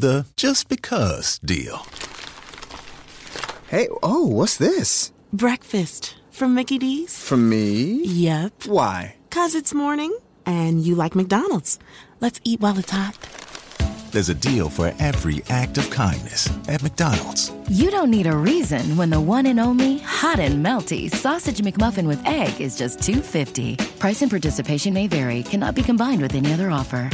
[0.00, 1.84] The just because deal.
[3.68, 5.12] Hey, oh, what's this?
[5.30, 7.22] Breakfast from Mickey D's.
[7.22, 8.00] From me?
[8.04, 8.64] Yep.
[8.64, 9.16] Why?
[9.28, 10.16] Cause it's morning
[10.46, 11.78] and you like McDonald's.
[12.18, 13.14] Let's eat while it's hot.
[14.10, 17.52] There's a deal for every act of kindness at McDonald's.
[17.68, 22.06] You don't need a reason when the one and only hot and melty sausage McMuffin
[22.06, 23.76] with egg is just 250.
[23.98, 25.42] Price and participation may vary.
[25.42, 27.10] Cannot be combined with any other offer.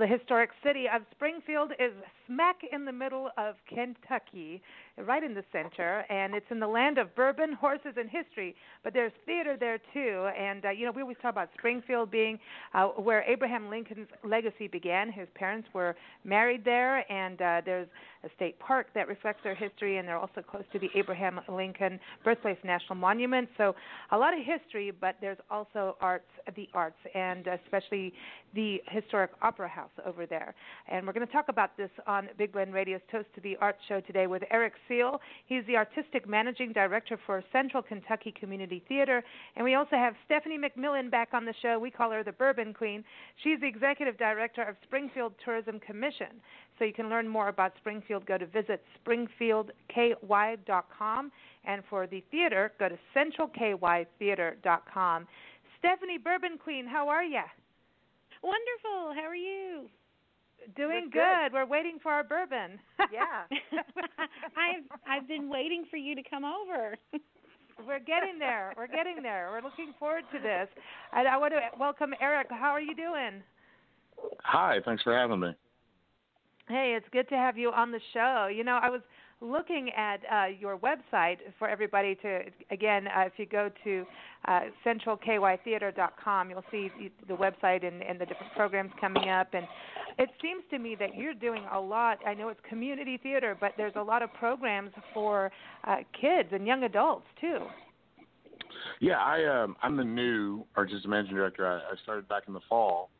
[0.00, 1.92] Well, the historic city of Springfield is
[2.26, 4.62] smack in the middle of Kentucky,
[4.98, 8.54] right in the center, and it's in the land of bourbon, horses, and history.
[8.84, 12.38] But there's theater there too, and uh, you know we always talk about Springfield being
[12.74, 15.10] uh, where Abraham Lincoln's legacy began.
[15.10, 17.88] His parents were married there, and uh, there's
[18.24, 21.98] a state park that reflects their history, and they're also close to the Abraham Lincoln
[22.24, 23.48] Birthplace National Monument.
[23.56, 23.74] So
[24.10, 28.12] a lot of history, but there's also arts, the arts, and especially
[28.54, 30.54] the historic opera house over there.
[30.88, 33.78] And we're going to talk about this on Big Blend Radio's Toast to the Arts
[33.88, 35.20] show today with Eric Seale.
[35.46, 39.22] He's the artistic managing director for Central Kentucky Community Theater.
[39.56, 41.78] And we also have Stephanie McMillin back on the show.
[41.78, 43.02] We call her the Bourbon Queen.
[43.42, 46.40] She's the executive director of Springfield Tourism Commission.
[46.78, 48.26] So you can learn more about Springfield.
[48.26, 51.32] Go to visit springfieldky.com.
[51.64, 55.26] And for the theater, go to centralkytheater.com.
[55.78, 57.42] Stephanie Bourbon Queen, how are you?
[58.42, 59.14] Wonderful.
[59.14, 59.90] How are you?
[60.76, 61.20] Doing good.
[61.20, 61.52] good.
[61.52, 62.78] We're waiting for our bourbon.
[63.12, 63.44] Yeah.
[64.56, 66.96] I've I've been waiting for you to come over.
[67.86, 68.74] We're getting there.
[68.76, 69.48] We're getting there.
[69.50, 70.68] We're looking forward to this.
[71.12, 72.48] And I want to welcome Eric.
[72.50, 73.42] How are you doing?
[74.42, 75.54] Hi, thanks for having me.
[76.68, 78.50] Hey, it's good to have you on the show.
[78.54, 79.00] You know, I was
[79.40, 84.04] looking at uh, your website for everybody to, again, uh, if you go to
[84.46, 86.90] uh, centralkytheater.com, you'll see
[87.26, 89.48] the website and, and the different programs coming up.
[89.54, 89.66] And
[90.18, 92.18] it seems to me that you're doing a lot.
[92.26, 95.50] I know it's community theater, but there's a lot of programs for
[95.84, 97.60] uh, kids and young adults, too.
[99.00, 101.66] Yeah, I um I'm the new artistic managing director.
[101.66, 103.10] I, I started back in the fall,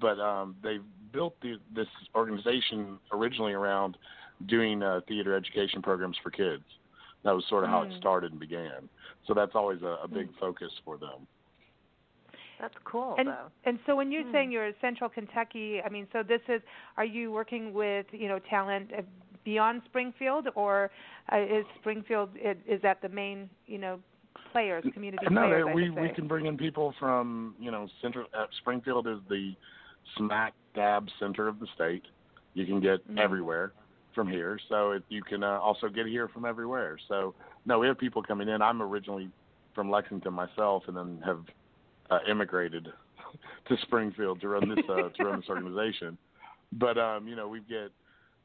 [0.00, 0.78] but um they
[1.12, 3.96] built the, this organization originally around
[4.46, 6.64] doing uh, theater education programs for kids.
[7.24, 7.92] That was sort of how Mm.
[7.92, 8.88] it started and began.
[9.26, 11.26] So that's always a, a big focus for them.
[12.60, 13.50] That's cool, and though.
[13.64, 14.32] and so when you're Hmm.
[14.32, 16.62] saying you're in Central Kentucky, I mean, so this is
[16.96, 19.02] are you working with you know talent uh,
[19.44, 20.90] beyond Springfield, or
[21.32, 23.98] uh, is Springfield is, is that the main you know
[24.52, 25.66] players, community no, players?
[25.66, 28.26] they- we we can bring in people from you know central.
[28.32, 29.54] Uh, Springfield is the
[30.16, 32.04] smack dab center of the state.
[32.54, 33.18] You can get Mhm.
[33.18, 33.72] everywhere
[34.14, 36.98] from here, so it, you can uh, also get here from everywhere.
[37.08, 37.34] So
[37.66, 38.62] no, we have people coming in.
[38.62, 39.30] I'm originally
[39.74, 41.44] from Lexington myself, and then have
[42.10, 42.88] uh, immigrated
[43.68, 46.18] to Springfield to run this uh, to run this organization.
[46.72, 47.90] But um, you know, we get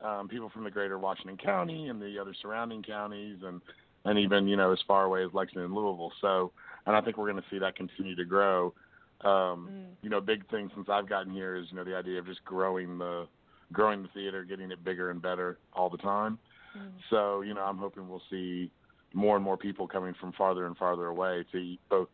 [0.06, 3.62] um, people from the greater Washington County and the other surrounding counties, and
[4.06, 6.14] and even you know as far away as Lexington and Louisville.
[6.22, 6.52] So,
[6.86, 8.74] and I think we're going to see that continue to grow.
[9.22, 9.86] Um, Mm.
[10.04, 12.46] You know, big thing since I've gotten here is you know the idea of just
[12.46, 13.28] growing the
[13.72, 16.40] growing the theater, getting it bigger and better all the time.
[16.78, 16.92] Mm.
[17.10, 18.72] So, you know, I'm hoping we'll see
[19.14, 22.10] more and more people coming from farther and farther away to both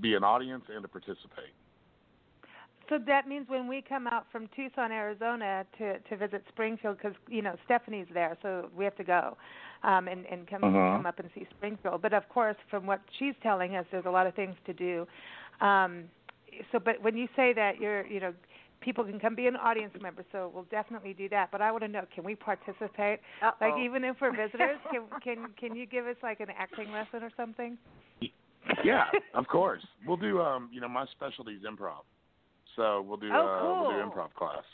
[0.00, 1.54] be an audience and to participate.
[2.88, 7.14] So that means when we come out from Tucson, Arizona, to to visit Springfield, because
[7.28, 9.38] you know Stephanie's there, so we have to go,
[9.82, 10.96] um, and and come Uh-huh.
[10.96, 12.02] come up and see Springfield.
[12.02, 15.06] But of course, from what she's telling us, there's a lot of things to do.
[15.62, 16.10] Um,
[16.70, 18.34] so, but when you say that you're, you know,
[18.84, 21.50] people can come be an audience member, so we'll definitely do that.
[21.50, 23.20] But I want to know, can we participate?
[23.42, 23.82] Like Uh-oh.
[23.82, 27.30] even if we're visitors, can can can you give us like an acting lesson or
[27.36, 27.78] something?
[28.84, 29.82] Yeah, of course.
[30.06, 32.04] We'll do um, you know, my specialty is improv.
[32.76, 34.64] So we'll do Oh, uh we'll do improv class.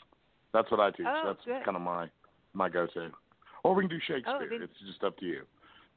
[0.53, 1.05] That's what I teach.
[1.07, 1.63] Oh, That's good.
[1.63, 2.07] kind of my
[2.53, 3.09] my go-to.
[3.63, 4.47] Or we can do Shakespeare.
[4.49, 5.43] then- it's just up to you.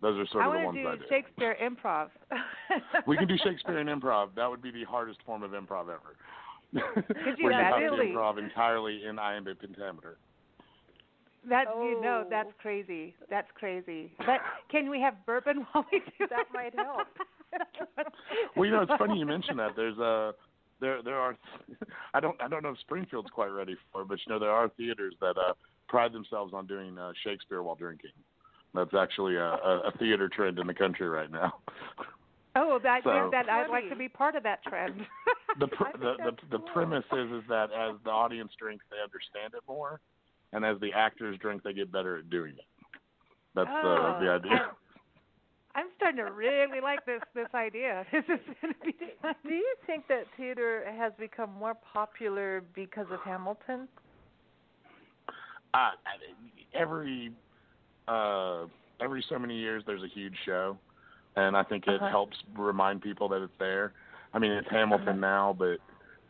[0.02, 1.06] Those are sort I of the want ones to I do do.
[1.08, 2.08] Shakespeare improv.
[3.06, 4.34] we can do Shakespeare and improv.
[4.36, 6.14] That would be the hardest form of improv ever.
[6.74, 8.06] Could you Where you have really?
[8.12, 10.16] improv entirely in iambic pentameter.
[11.48, 12.30] That you know, Oh.
[12.30, 13.14] that's crazy.
[13.28, 14.12] That's crazy.
[14.18, 14.40] But
[14.70, 17.06] can we have bourbon while we do That might help.
[18.56, 19.76] Well, you know, it's funny you mention that.
[19.76, 20.32] There's a
[20.80, 21.36] there there are
[22.14, 24.50] I don't I don't know if Springfield's quite ready for it, but you know there
[24.50, 25.52] are theaters that uh
[25.88, 28.10] pride themselves on doing uh, Shakespeare while drinking.
[28.74, 31.54] That's actually a, a, a theater trend in the country right now.
[32.56, 35.04] Oh, that, So- that I'd like to be part of that trend.
[35.60, 36.68] the pr- I the the, that's the cool.
[36.68, 40.00] premise is is that as the audience drinks, they understand it more,
[40.52, 43.00] and as the actors drink, they get better at doing it.
[43.54, 44.66] That's Oh, the the idea.
[45.76, 48.06] I'm starting to really like this this idea.
[48.12, 48.94] This is going to be.
[49.48, 53.88] Do you think that theater has become more popular because of Hamilton?
[55.74, 55.90] uh,
[56.72, 57.32] every
[58.06, 58.66] uh,
[59.00, 60.78] every so many years, there's a huge show,
[61.36, 62.08] and I think it Uh-huh.
[62.10, 63.92] helps remind people that it's there.
[64.32, 65.18] I mean, it's Hamilton Uh-huh.
[65.18, 65.78] now, but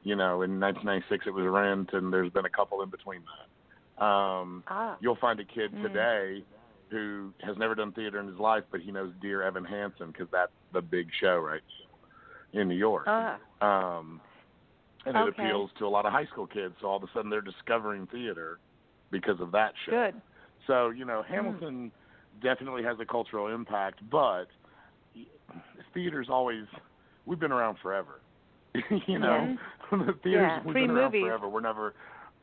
[0.03, 4.05] you know, in 1996 it was Rent, and there's been a couple in between that.
[4.05, 4.97] Um, Ah.
[5.01, 5.83] you'll find a kid Mm.
[5.83, 6.45] today
[6.91, 10.29] who has never done theater in his life, but he knows Dear Evan Hansen because
[10.31, 11.63] that's the big show right
[12.53, 13.05] in New York.
[13.07, 13.39] Ah.
[13.63, 14.21] Um,
[15.07, 16.77] and it appeals to a lot of high school kids.
[16.81, 18.61] So all of a sudden they're discovering theater
[19.11, 19.93] because of that show.
[19.93, 20.21] Good.
[20.67, 21.93] So you know, Hamilton
[22.41, 24.47] definitely has a cultural impact, but
[25.93, 26.65] theater's always
[27.27, 28.21] we've been around forever.
[29.07, 29.57] you know,
[29.91, 30.63] the theaters Yeah.
[30.65, 31.23] we've Free been around movies.
[31.23, 31.49] forever.
[31.49, 31.95] We're never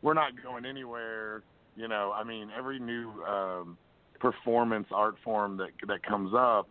[0.01, 1.43] we're not going anywhere.
[1.75, 3.77] You know, I mean, every new um,
[4.19, 6.69] performance art form that that comes up,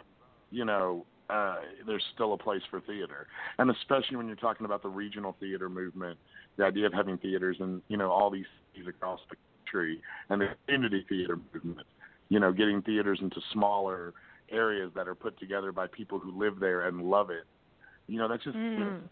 [0.51, 1.57] you know, uh,
[1.87, 3.27] there's still a place for theater,
[3.59, 6.19] and especially when you're talking about the regional theater movement,
[6.57, 10.41] the idea of having theaters in you know all these cities across the country, and
[10.41, 11.87] the community theater movement,
[12.31, 14.13] you know, getting theaters into smaller
[14.51, 17.45] areas that are put together by people who live there and love it.
[18.07, 19.09] You know, that's just Mm.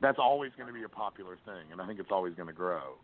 [0.00, 2.52] that's always going to be a popular thing, and I think it's always going to
[2.52, 2.96] grow.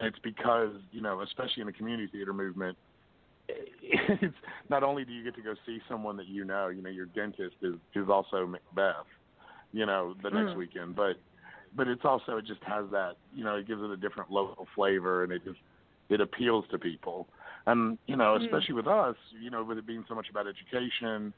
[0.00, 2.78] And it's because you know, especially in the community theater movement,
[3.48, 4.36] it's
[4.68, 7.06] not only do you get to go see someone that you know, you know, your
[7.06, 9.06] dentist is is also Macbeth,
[9.72, 10.56] you know, the next Mm.
[10.56, 11.16] weekend, but
[11.74, 14.66] but it's also it just has that you know it gives it a different local
[14.74, 15.58] flavor and it just
[16.08, 17.28] it appeals to people
[17.66, 18.44] and you know Mm.
[18.44, 21.32] especially with us you know with it being so much about education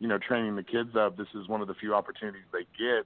[0.00, 3.04] you know training the kids up this is one of the few opportunities they get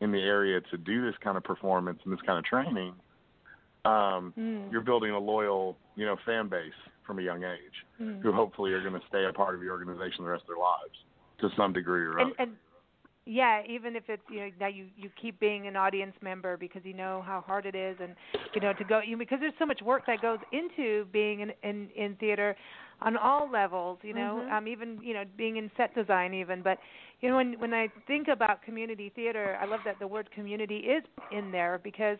[0.00, 2.94] in the area to do this kind of performance and this kind of training
[3.84, 4.70] um Mm.
[4.72, 6.72] you're building a loyal you know fan base
[7.06, 8.22] from a young age Mm.
[8.22, 10.56] who hopefully are going to stay a part of your organization the rest of their
[10.58, 10.98] lives
[11.40, 12.56] to some degree or and, other and
[13.28, 16.82] yeah, even if it's you know now you you keep being an audience member because
[16.84, 18.16] you know how hard it is, and
[18.54, 21.52] you know to go you because there's so much work that goes into being in
[21.62, 22.56] in, in theater
[23.02, 23.98] on all levels.
[24.02, 24.50] You know, Mhm.
[24.50, 26.78] um, even you know being in set design even, but
[27.20, 30.78] you know when when I think about community theater, I love that the word community
[30.78, 32.18] is in there because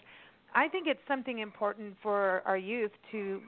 [0.54, 3.42] I think it's something important for our youth to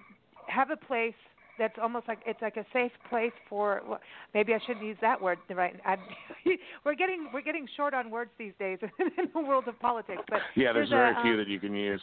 [0.47, 1.15] have a place
[1.61, 4.01] that's almost like it's like a safe place for well,
[4.35, 5.79] maybe I shouldn't use that word right?
[5.85, 5.97] I,
[6.85, 10.41] we're getting we're getting short on words these days in the world of politics but
[10.57, 12.01] yeah there's, there's very a, few um, that you can use.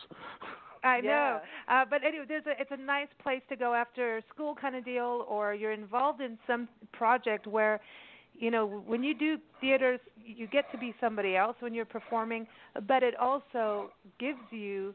[0.83, 1.09] I Yeah.
[1.09, 4.75] know, uh, but anyway, there's a it's a nice place to go after school kind
[4.75, 7.81] of deal, or you're involved in some project where,
[8.33, 12.45] you know, when you do theaters, you get to be somebody else when you're performing,
[12.87, 14.93] but it also gives you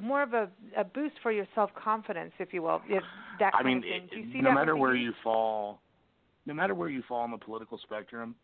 [0.00, 3.02] more of a, a boost for your self confidence, if you will, if
[3.38, 5.80] that I mean, it- no matter where you fall,
[6.46, 8.34] no matter where you fall on the political spectrum,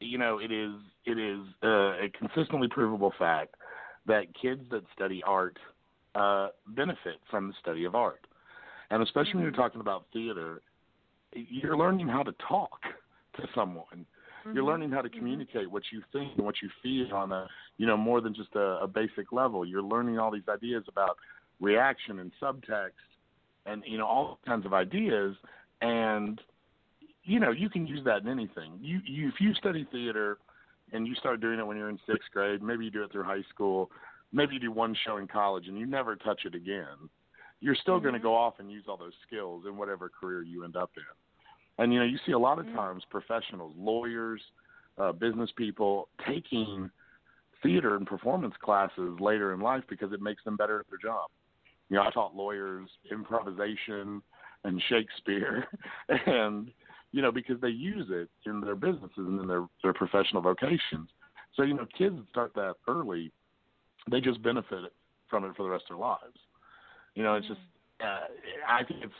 [0.00, 0.72] you know it is
[1.04, 3.54] it is uh, a consistently provable fact
[4.06, 5.58] that kids that study art
[6.14, 8.26] uh, benefit from the study of art,
[8.90, 10.60] and especially when you're talking about theater,
[11.32, 12.80] you're learning how to talk
[13.36, 14.06] to someone.
[14.44, 14.66] You're mm-hmm.
[14.66, 15.18] learning how to mm-hmm.
[15.18, 17.46] communicate what you think and what you feel on a
[17.78, 19.64] you know more than just a, a basic level.
[19.64, 21.16] You're learning all these ideas about
[21.60, 22.90] reaction and subtext
[23.66, 25.36] and you know all kinds of ideas.
[25.80, 26.40] And
[27.24, 28.78] you know you can use that in anything.
[28.80, 30.38] You you if you study theater
[30.92, 33.24] and you start doing it when you're in sixth grade maybe you do it through
[33.24, 33.90] high school
[34.32, 37.08] maybe you do one show in college and you never touch it again
[37.60, 38.28] you're still going to mm-hmm.
[38.28, 41.02] go off and use all those skills in whatever career you end up in
[41.78, 44.40] and you know you see a lot of times professionals lawyers
[44.98, 46.90] uh business people taking
[47.62, 51.30] theater and performance classes later in life because it makes them better at their job
[51.92, 54.22] you know, I taught lawyers improvisation
[54.64, 55.66] and Shakespeare,
[56.26, 56.70] and
[57.12, 61.10] you know, because they use it in their businesses and in their their professional vocations.
[61.54, 63.30] So you know, kids that start that early,
[64.10, 64.90] they just benefit
[65.28, 66.38] from it for the rest of their lives.
[67.14, 67.60] You know, it's just
[68.00, 68.20] uh,
[68.66, 69.12] I think it's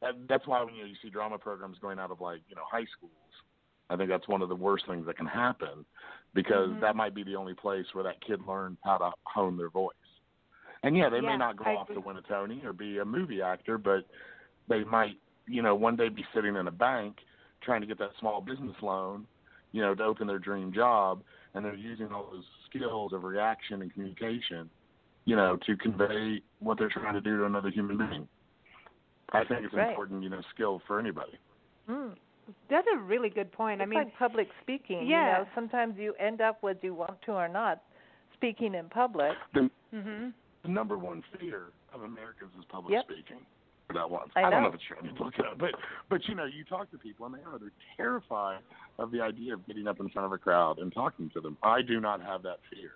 [0.00, 2.56] that, that's why when you, know, you see drama programs going out of like you
[2.56, 3.12] know high schools.
[3.90, 5.84] I think that's one of the worst things that can happen
[6.34, 6.80] because Mm-hmm.
[6.82, 9.94] that might be the only place where that kid learns how to hone their voice.
[10.82, 12.98] And yeah, they Yeah, may not go I off to win a Tony or be
[12.98, 14.06] a movie actor, but
[14.68, 17.16] they might, you know, one day be sitting in a bank
[17.62, 19.26] trying to get that small business loan,
[19.72, 21.22] you know, to open their dream job,
[21.54, 24.70] and they're using all those skills of reaction and communication,
[25.24, 28.28] you know, to convey what they're trying to do to another human being.
[29.32, 29.88] I think it's an Right.
[29.90, 31.38] important, you know, skill for anybody.
[31.88, 32.16] Mm.
[32.70, 33.80] That's a really good point.
[33.80, 35.06] It's I mean, like public speaking.
[35.06, 35.38] Yeah.
[35.38, 37.82] You know, sometimes you end up whether you want to or not
[38.34, 39.36] speaking in public.
[39.52, 40.32] The, mhm.
[40.62, 43.04] the number one fear of Americans is public Yep.
[43.04, 43.44] speaking.
[43.86, 44.60] For that once, I don't know.
[44.60, 44.98] know if it's true.
[45.00, 45.74] I need to look it up, but
[46.10, 48.60] but you know, you talk to people and they are they're terrified
[48.98, 51.56] of the idea of getting up in front of a crowd and talking to them.
[51.62, 52.92] I do not have that fear.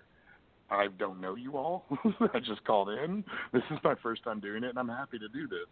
[0.73, 1.85] I don't know you all.
[2.33, 3.23] I just called in.
[3.51, 5.67] This is my first time doing it, and I'm happy to do this.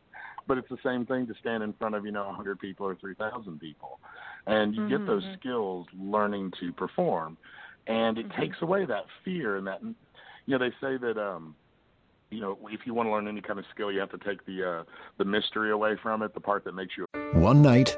[0.48, 2.96] But it's the same thing to stand in front of you know 100 people or
[2.96, 4.00] 3,000 people,
[4.48, 5.40] and you get those Mhm.
[5.40, 7.38] skills learning to perform,
[7.88, 8.40] and it Mhm.
[8.40, 9.82] takes away that fear and that.
[9.82, 9.96] You
[10.48, 11.56] know, they say that um,
[12.30, 14.44] you know, if you want to learn any kind of skill, you have to take
[14.46, 14.84] the uh,
[15.18, 17.98] the mystery away from it, the part that makes you One night,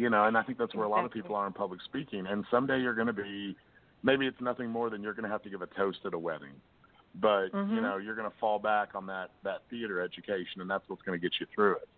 [0.00, 2.26] You know, and I think that's where a lot of people are in public speaking.
[2.26, 3.54] And someday you're going to be,
[4.02, 6.18] maybe it's nothing more than you're going to have to give a toast at a
[6.18, 6.54] wedding.
[7.16, 7.74] But Mhm.
[7.74, 11.02] you know, you're going to fall back on that that theater education, and that's what's
[11.02, 11.88] going to get you through it.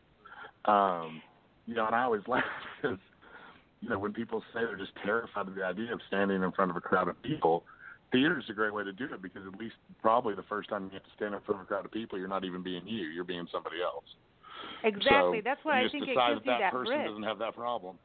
[0.68, 1.22] Um,
[1.66, 2.42] you know, and I always laugh
[2.80, 2.98] because
[3.80, 6.72] you know when people say they're just terrified of the idea of standing in front
[6.72, 7.64] of a crowd of people.
[8.10, 10.84] Theater is a great way to do it because at least probably the first time
[10.86, 12.82] you have to stand in front of a crowd of people, you're not even being
[12.84, 14.04] you; you're being somebody else.
[14.84, 15.38] Exactly.
[15.38, 17.06] So That's why I think it gives that you that person bridge.
[17.08, 17.98] doesn't have that problem.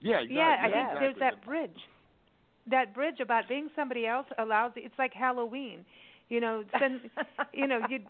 [0.00, 0.36] Yeah, exactly.
[0.36, 1.76] Yeah, I yeah, think there's that bridge.
[2.70, 5.84] That bridge about being somebody else allows it's like Halloween.
[6.28, 7.00] You know, then
[7.52, 8.00] you know, you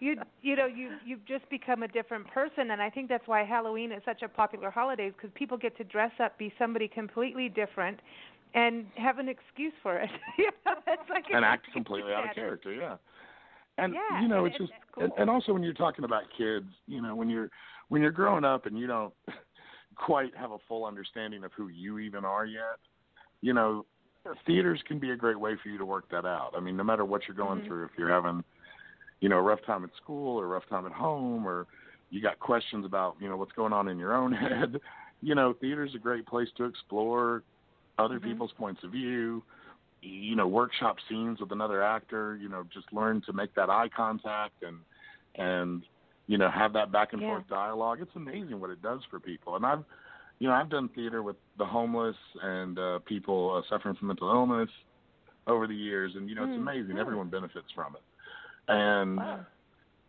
[0.00, 3.44] you you know, you you've just become a different person and I think that's why
[3.44, 7.48] Halloween is such a popular holiday because people get to dress up, be somebody completely
[7.48, 8.00] different
[8.54, 10.10] and have an excuse for it.
[10.38, 12.72] you know, it's like and act completely out of character.
[12.72, 12.96] Yeah,
[13.78, 15.14] and Yeah, you know it's just cool.
[15.18, 17.50] and also when you're talking about kids, you know when you're
[17.88, 19.12] when you're growing up and you don't
[19.96, 22.78] quite have a full understanding of who you even are yet,
[23.42, 23.84] you know,
[24.46, 26.52] theaters can be a great way for you to work that out.
[26.56, 27.66] I mean, no matter what you're going Mhm.
[27.66, 28.42] through, if you're having
[29.20, 31.66] you know a rough time at school or a rough time at home or
[32.10, 34.80] you got questions about you know what's going on in your own head,
[35.20, 37.42] you know, theater's a great place to explore
[37.98, 38.24] other Mhm.
[38.24, 39.42] people's points of view
[40.04, 43.88] you know workshop scenes with another actor you know just learn to make that eye
[43.94, 44.78] contact and
[45.36, 45.84] and
[46.26, 47.28] you know have that back and Yeah.
[47.28, 49.84] forth dialogue it's amazing what it does for people and i've
[50.38, 54.30] you know i've done theater with the homeless and uh people uh, suffering from mental
[54.30, 54.70] illness
[55.46, 57.00] over the years and you know it's Mm, amazing mm.
[57.00, 58.02] everyone benefits from it
[58.68, 59.46] and Wow.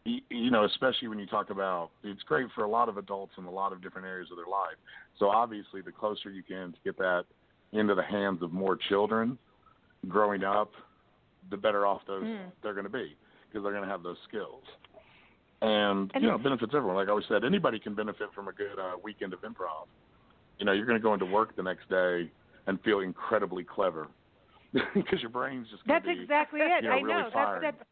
[0.05, 3.33] y- you know, especially when you talk about it's great for a lot of adults
[3.37, 4.77] in a lot of different areas of their life.
[5.19, 7.25] So obviously, the closer you can to get that
[7.73, 9.37] into the hands of more children
[10.07, 10.71] growing up,
[11.49, 12.51] the better off those Mm.
[12.63, 13.15] they're going to be
[13.47, 14.63] because they're going to have those skills.
[15.61, 16.95] And, And you know, it benefits everyone.
[16.97, 19.87] Like I always said, anybody can benefit from a good uh, weekend of improv.
[20.59, 22.29] You know, you're going to go into work the next day
[22.67, 24.07] and feel incredibly clever
[24.93, 26.83] because your brain's just going That's to be exactly it.
[26.83, 27.29] you know, I really know.
[27.31, 27.63] fired.
[27.63, 27.89] That's that's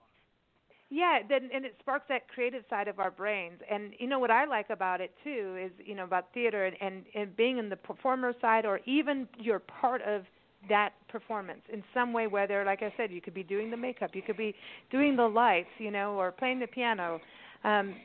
[0.89, 3.59] yeah, then and it sparks that creative side of our brains.
[3.71, 6.75] And you know what I like about it too is, you know, about theater and,
[6.81, 10.23] and, and being in the performer side or even you're part of
[10.69, 14.11] that performance in some way whether like I said, you could be doing the makeup,
[14.13, 14.53] you could be
[14.91, 17.21] doing the lights, you know, or playing the piano.
[17.63, 17.95] Um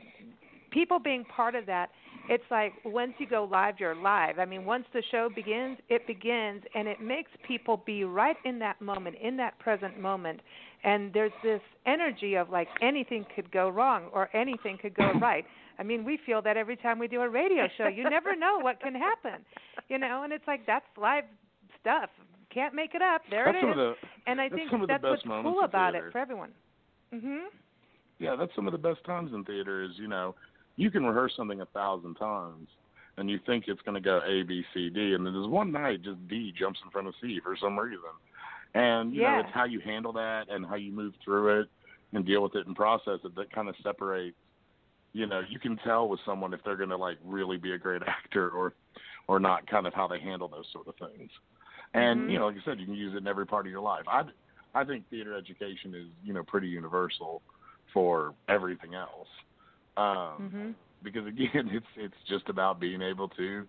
[0.71, 1.89] people being part of that,
[2.29, 4.37] it's like once you go live, you're live.
[4.37, 8.59] I mean, once the show begins, it begins, and it makes people be right in
[8.59, 10.39] that moment, in that present moment.
[10.83, 15.45] And there's this energy of like anything could go wrong or anything could go right.
[15.79, 17.87] I mean, we feel that every time we do a radio show.
[17.87, 19.45] You never know what can happen,
[19.87, 20.23] you know.
[20.23, 21.23] And it's like that's live
[21.81, 22.09] stuff.
[22.53, 23.21] Can't make it up.
[23.29, 23.75] There That's it is.
[23.75, 23.95] the
[24.27, 26.51] and I think some of the that's what's cool about it for everyone.
[27.13, 27.47] Mhm.
[28.19, 30.35] Yeah, that's some of the best times in theater is, you know,
[30.75, 32.67] you can rehearse something a thousand times
[33.17, 35.71] and you think it's going to go A, B, C, D, and then there's one
[35.71, 37.99] night just D jumps in front of C for some reason.
[38.73, 39.33] And, you Yeah.
[39.33, 41.69] know, it's how you handle that and how you move through it
[42.13, 44.37] and deal with it and process it that kind of separates,
[45.13, 47.77] you know, you can tell with someone if they're going to, like, really be a
[47.77, 48.73] great actor or,
[49.27, 51.31] or not, kind of how they handle those sort of things.
[51.93, 52.31] And, Mhm.
[52.31, 54.03] you know, like I said, you can use it in every part of your life.
[54.07, 54.23] I,
[54.73, 57.41] I think theater education is, you know, pretty universal
[57.93, 59.27] for everything else.
[59.97, 60.75] Um, Mhm.
[61.01, 63.67] Because again, it's it's just about being able to,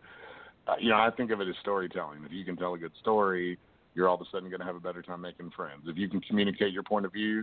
[0.67, 2.25] uh, you know, I think of it as storytelling.
[2.25, 3.59] If you can tell a good story,
[3.95, 5.85] you're all of a sudden going to have a better time making friends.
[5.87, 7.43] If you can communicate your point of view,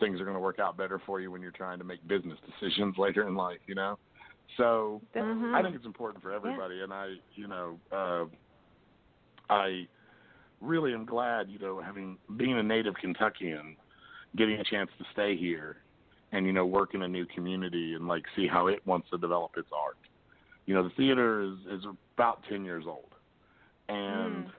[0.00, 2.38] things are going to work out better for you when you're trying to make business
[2.46, 3.60] decisions later in life.
[3.66, 3.98] You know,
[4.56, 5.54] So Mhm.
[5.54, 8.26] I think it's important for everybody, and I, you know, uh,
[9.50, 9.86] I
[10.60, 13.76] really am glad, you know, having being a native Kentuckian,
[14.36, 15.76] getting a chance to stay here,
[16.32, 19.18] and you know, work in a new community and like see how it wants to
[19.18, 19.96] develop its art.
[20.66, 21.86] You know, the theater is is
[22.16, 23.12] about ten years old,
[23.88, 24.52] and Mm.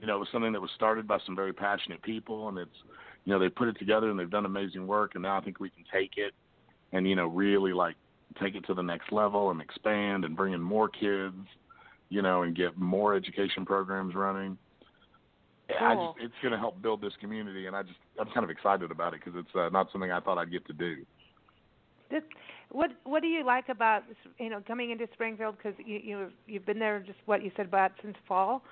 [0.00, 2.82] you know, it was something that was started by some very passionate people, and it's,
[3.24, 5.60] you know, they put it together and they've done amazing work, and now I think
[5.60, 6.34] we can take it,
[6.92, 7.96] and you know, really like
[8.40, 11.36] take it to the next level and expand and bring in more kids,
[12.08, 14.58] you know, and get more education programs running.
[15.68, 16.14] I Cool.
[16.14, 18.90] just it's going to help build this community, and I just I'm kind of excited
[18.90, 21.04] about it because it's uh, not something I thought I'd get to do.
[22.10, 22.22] This,
[22.70, 24.02] what what do you like about
[24.38, 27.66] you know coming into Springfield because you you you've been there just what you said
[27.66, 28.62] about since fall,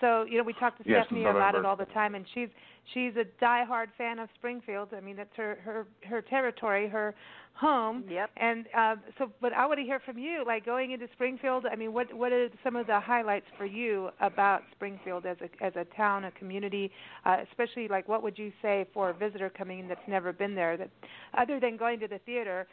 [0.00, 2.24] so you know we talk to Yes, Stephanie since about it all the time and
[2.34, 2.48] she's
[2.92, 4.88] she's a diehard fan of Springfield.
[4.96, 7.14] I mean that's her her her territory, her
[7.54, 8.04] home.
[8.08, 8.30] Yep.
[8.36, 11.64] And uh, so, but I want to hear from you, like going into Springfield.
[11.70, 15.64] I mean, what what are some of the highlights for you about Springfield as a
[15.64, 16.90] as a town, a community,
[17.24, 20.54] uh, especially like what would you say for a visitor coming in that's never been
[20.54, 20.90] there, that
[21.38, 22.66] other than going to the theater,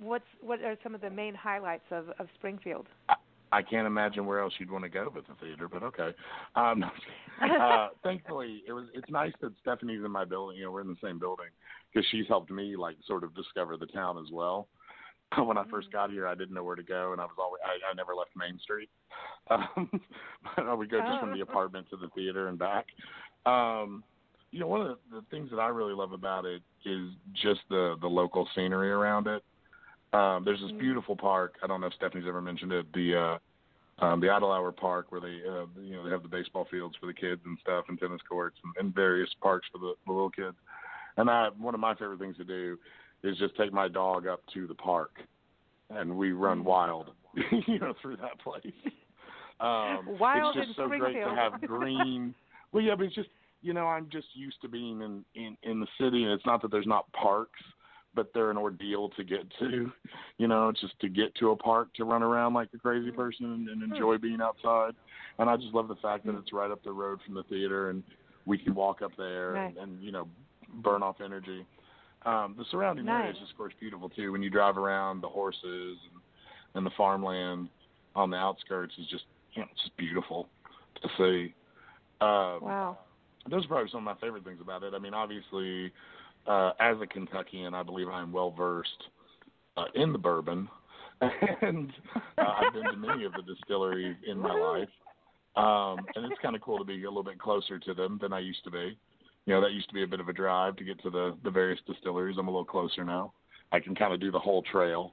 [0.00, 2.86] what's what are some of the main highlights of of Springfield?
[3.08, 3.14] I
[3.62, 6.10] can't imagine where else you'd want to go but the theater, but okay.
[6.54, 6.84] Um,
[7.42, 10.56] uh, thankfully, it was it's nice that Stephanie's in my building.
[10.58, 11.46] You know, we're in the same building
[11.92, 14.68] because she's helped me like sort of discover the town as well.
[15.38, 17.60] When I first got here, I didn't know where to go, and I was always
[17.64, 18.90] I, I never left Main Street.
[19.50, 19.90] Um,
[20.54, 22.86] but I would go just from the apartment to the theater and back.
[23.46, 24.04] Um,
[24.52, 27.60] you know, one of the, the things that I really love about it is just
[27.68, 29.42] the the local scenery around it.
[30.12, 31.54] Um, there's this beautiful park.
[31.62, 32.92] I don't know if Stephanie's ever mentioned it.
[32.92, 33.38] The
[34.00, 36.66] uh, um, the Idle Hour Park, where they uh, you know they have the baseball
[36.70, 39.94] fields for the kids and stuff, and tennis courts and, and various parks for the,
[40.06, 40.56] the little kids.
[41.16, 42.78] And I one of my favorite things to do
[43.22, 45.12] is just take my dog up to the park,
[45.90, 47.10] and we run wild,
[47.66, 48.72] you know, through that place.
[49.60, 52.34] Um, Wild it's just so great to have green.
[52.72, 53.28] well, yeah, but it's just
[53.60, 56.62] you know I'm just used to being in in in the city, and it's not
[56.62, 57.60] that there's not parks,
[58.14, 59.90] but they're an ordeal to get to.
[60.38, 63.46] You know, just to get to a park to run around like a crazy person
[63.46, 64.94] and, and enjoy being outside.
[65.38, 67.90] And I just love the fact that it's right up the road from the theater,
[67.90, 68.02] and
[68.46, 70.28] we can walk up there and, and you know
[70.82, 71.64] burn off energy.
[72.26, 74.32] Um, the surrounding area is just, of course, beautiful too.
[74.32, 76.20] When you drive around, the horses and,
[76.74, 77.68] and the farmland
[78.14, 80.48] on the outskirts is just you know, it's just beautiful
[81.02, 81.54] to see.
[82.20, 82.98] Um, Wow.
[83.48, 84.94] those are probably some of my favorite things about it.
[84.94, 85.92] I mean, obviously,
[86.46, 88.90] uh, as a Kentuckian, I believe I am well versed
[89.76, 90.68] uh, in the bourbon,
[91.20, 91.92] and
[92.38, 94.88] uh, I've been to many of the distilleries in my life.
[95.56, 98.32] Um, and it's kind of cool to be a little bit closer to them than
[98.32, 98.96] I used to be.
[99.46, 101.36] You know, that used to be a bit of a drive to get to the
[101.42, 102.36] the various distilleries.
[102.38, 103.32] I'm a little closer now.
[103.72, 105.12] I can kind of do the whole trail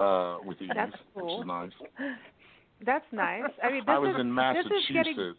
[0.00, 1.70] uh, with ease, That's which is nice.
[2.86, 3.42] That's nice.
[3.62, 5.38] I mean, this I was is, in is getting, Massachusetts.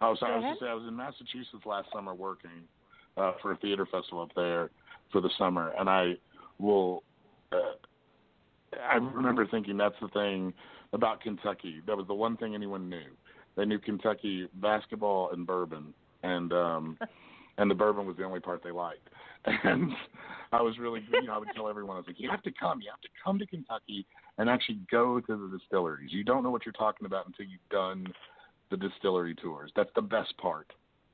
[0.00, 0.32] Oh, sorry.
[0.32, 2.64] I was just saying, I was in Massachusetts last summer working
[3.18, 4.70] uh, for a theater festival up there
[5.12, 6.14] for the summer, and I
[6.58, 7.02] will.
[7.52, 7.76] Uh,
[8.90, 10.52] I remember thinking that's the thing
[10.92, 11.80] about Kentucky.
[11.86, 13.06] That was the one thing anyone knew.
[13.56, 16.98] They knew Kentucky basketball and bourbon, and um,
[17.58, 19.08] and the bourbon was the only part they liked.
[19.64, 19.92] And
[20.52, 22.50] I was really, you know, I would tell everyone, I was like, you have to
[22.52, 24.04] come, you have to come to Kentucky
[24.36, 26.12] and actually go to the distilleries.
[26.12, 28.06] You don't know what you're talking about until you've done
[28.70, 29.70] the distillery tours.
[29.76, 30.72] That's the best part.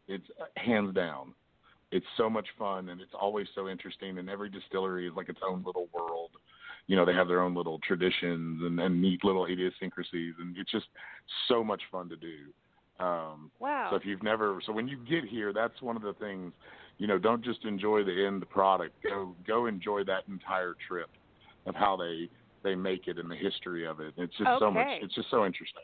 [0.09, 1.35] It's uh, hands down.
[1.95, 4.19] It's so much fun and it's always so interesting.
[4.19, 6.31] And every distillery is like its own little world.
[6.89, 10.71] You know, they have their own little traditions and, and neat little idiosyncrasies, and it's
[10.71, 10.87] just
[11.49, 12.37] so much fun to do.
[13.01, 13.89] Um, wow.
[13.91, 16.53] so if you've never, so when you get here, that's one of the things.
[16.99, 18.95] You know, don't just enjoy the end product.
[19.03, 21.09] Go go enjoy that entire trip
[21.67, 22.29] of how they
[22.63, 24.15] they make it and the history of it.
[24.17, 24.87] It's just so much.
[25.03, 25.83] It's just so interesting.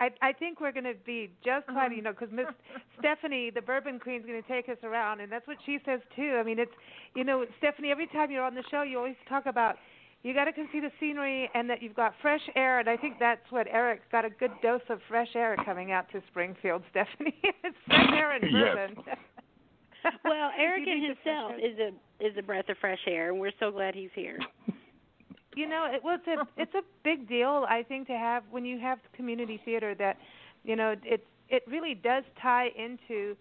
[0.00, 1.94] I I think we're going to be just fine, uh-huh.
[1.94, 2.46] you know, because Miss
[2.98, 6.36] Stephanie, the Bourbon Queen's going to take us around, and that's what she says too.
[6.40, 6.72] I mean, it's
[7.14, 9.76] you know, Stephanie, every time you're on the show, you always talk about
[10.22, 12.96] you got to come see the scenery and that you've got fresh air, and I
[12.96, 16.82] think that's what Eric got a good dose of fresh air coming out to Springfield,
[16.90, 17.34] Stephanie.
[17.42, 19.16] it's fresh air and Yes.
[20.24, 23.30] Well, Eric in need the fresh himself is a is a breath of fresh air,
[23.30, 24.38] and we're so glad he's here.
[25.60, 28.64] You know it well it's a it's a big deal i think to have when
[28.64, 30.16] you have community theater that
[30.64, 33.36] you know it it really does tie into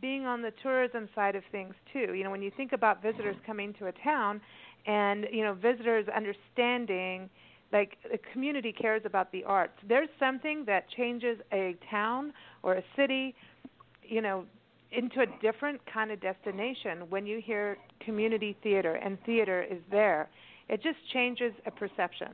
[0.00, 2.14] being on the tourism side of things too.
[2.14, 4.40] You know when you think about visitors coming to a town
[4.86, 7.28] and you know visitors understanding
[7.72, 9.72] like the community cares about the arts.
[9.88, 13.34] There's something that changes a town or a city
[14.02, 14.44] you know
[14.92, 20.28] into a different kind of destination when you hear community theater and theater is there
[20.68, 22.28] it just changes a perception.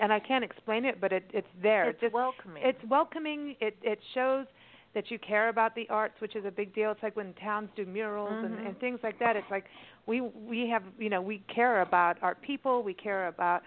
[0.00, 1.90] And I can't explain it, but it, it's there.
[1.90, 2.62] It's just, welcoming.
[2.64, 3.56] It's welcoming.
[3.60, 4.46] It it shows
[4.94, 6.92] that you care about the arts, which is a big deal.
[6.92, 8.44] It's like when towns do murals Mhm.
[8.44, 9.34] and, and things like that.
[9.36, 9.64] It's like
[10.06, 12.82] we we have you know we care about our people.
[12.82, 13.62] We care about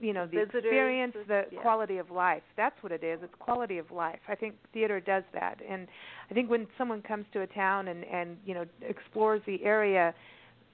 [0.00, 1.60] you know the Visitors, experience, the yeah.
[1.60, 2.42] quality of life.
[2.56, 3.20] That's what it is.
[3.22, 4.20] It's quality of life.
[4.28, 5.86] I think theater does that, and
[6.30, 10.14] I think when someone comes to a town and and you know explores the area,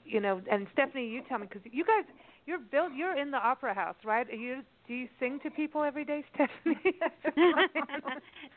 [0.05, 2.05] you know, and Stephanie, you tell me because you guys
[2.49, 4.27] you're built you're in the opera house, right?
[4.29, 6.99] Are you do you sing to people every day, Stephanie?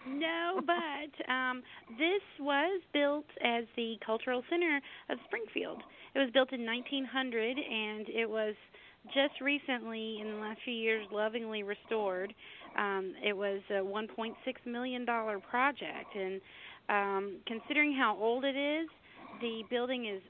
[0.08, 1.62] no, but um,
[2.00, 5.84] this was built as the cultural center of Springfield.
[6.16, 8.56] It was built in 1900, and it was
[9.14, 12.34] just recently, in the last few years, lovingly restored.
[12.78, 16.40] Um, it was a 1.6 million dollar project, and
[16.88, 18.88] um, considering how old it is,
[19.42, 20.22] the building is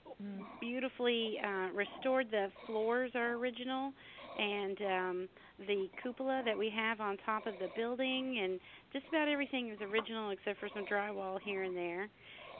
[0.60, 2.28] beautifully uh, restored.
[2.32, 3.92] The floors are original,
[4.40, 5.30] and um,
[5.68, 8.60] the cupola that we have on top of the building, and
[8.94, 12.08] just about everything is original except for some drywall here and there.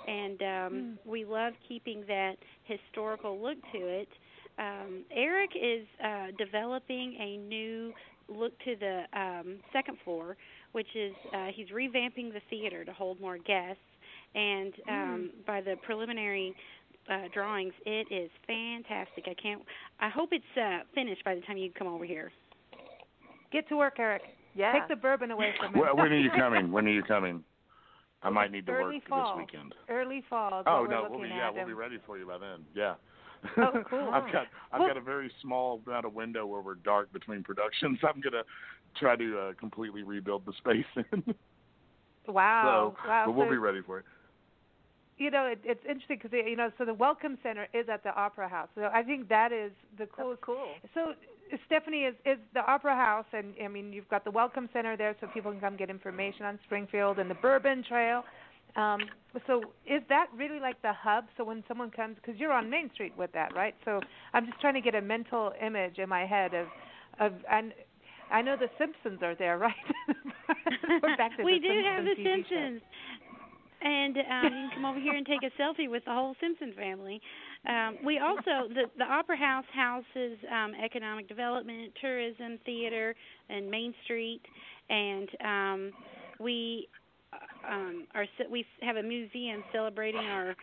[0.08, 4.10] And um, we love keeping that historical look to it.
[4.58, 7.94] Um, Eric is uh, developing a new
[8.28, 10.38] look to the um, second floor,
[10.72, 13.82] which is uh, he's revamping the theater to hold more guests.
[14.34, 16.56] And um, by the preliminary
[17.12, 19.26] uh, drawings, it is fantastic.
[19.28, 19.62] I can't.
[20.00, 22.32] I hope it's uh, finished by the time you come over here.
[23.52, 24.22] Get to work, Eric.
[24.56, 24.74] Yeah.
[24.74, 25.80] Take the bourbon away from me.
[25.82, 26.72] When, when are you coming?
[26.72, 27.44] When are you coming?
[28.24, 29.38] I might need to Early work fall.
[29.38, 29.74] this weekend.
[29.90, 30.60] Early fall.
[30.60, 32.60] Is Oh no, we'll be yeah, we'll and- be ready for you by then.
[32.76, 32.96] Yeah.
[33.58, 34.10] Oh, cool.
[34.14, 37.44] I've got I've Well- got a very small amount of window where we're dark between
[37.44, 38.00] productions.
[38.04, 38.44] I'm gonna
[39.00, 41.36] try to uh, completely rebuild the space in.
[42.28, 42.96] Wow.
[43.04, 43.24] so, wow.
[43.26, 44.06] but we'll so, be ready for it.
[45.22, 48.10] You know, it, it's interesting because you know, so the Welcome Center is at the
[48.16, 48.70] Opera House.
[48.74, 50.42] So I think that is the coolest.
[50.42, 50.66] cool.
[50.96, 51.14] So
[51.68, 55.16] Stephanie is is the Opera House, and I mean you've got the Welcome Center there,
[55.22, 58.24] so people can come get information on Springfield and the Bourbon Trail.
[58.76, 59.02] Um,
[59.46, 61.26] so is that really like the hub?
[61.38, 63.76] So when someone comes, because you're on Main Street with that, right?
[63.86, 64.00] So
[64.34, 66.68] I'm just trying to get a mental image in my head of
[67.20, 67.74] of and.
[68.34, 69.76] I know the Simpsons are there, right?
[71.04, 72.88] We're back to we the do have the Simpsons show.
[73.84, 76.74] And um, you can come over here and take a selfie with the whole Simpson
[76.76, 77.20] family.
[77.68, 83.16] Um, we also the the Opera House houses um, economic development, tourism, theater,
[83.50, 84.42] and Main Street,
[84.90, 85.92] and um,
[86.40, 86.88] we
[87.34, 90.56] uh, um, are we have a museum celebrating our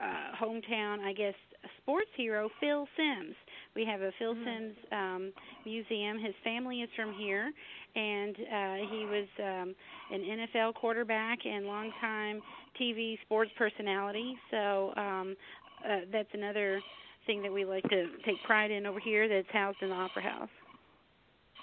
[0.00, 0.04] uh,
[0.40, 1.34] hometown, I guess,
[1.82, 3.34] sports hero Phil Simms.
[3.74, 5.32] We have a Phil Simms um,
[5.64, 6.18] museum.
[6.18, 7.52] His family is from here,
[7.96, 9.74] and uh, he was um,
[10.12, 12.42] an NFL quarterback and longtime
[12.80, 14.36] TV sports personality.
[14.50, 15.36] So um,
[15.84, 16.80] uh, that's another
[17.26, 19.28] thing that we like to take pride in over here.
[19.28, 20.48] That's housed in the Opera House.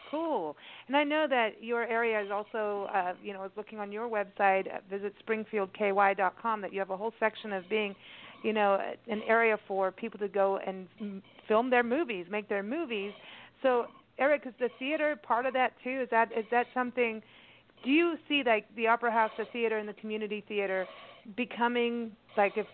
[0.09, 0.55] Cool.
[0.87, 3.91] And I know that your area is also, uh, you know, I was looking on
[3.91, 5.13] your website, uh, visit
[6.61, 7.95] that you have a whole section of being,
[8.43, 10.87] you know, an area for people to go and
[11.47, 13.11] film their movies, make their movies.
[13.63, 13.87] So,
[14.19, 16.01] Eric, is the theater part of that too?
[16.01, 17.21] Is that is that something?
[17.83, 20.87] Do you see like the Opera House, the theater, and the community theater
[21.35, 22.67] becoming like if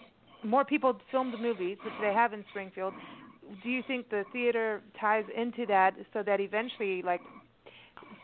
[0.44, 2.94] more people filmed movies, which they have in Springfield,
[3.64, 7.22] do you think the theater ties into that so that eventually like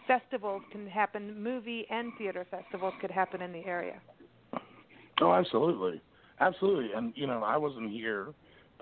[0.07, 3.99] festivals can happen movie and theater festivals could happen in the area
[5.21, 6.01] Oh, absolutely,
[6.39, 6.91] absolutely.
[6.93, 8.33] And you know, I wasn't here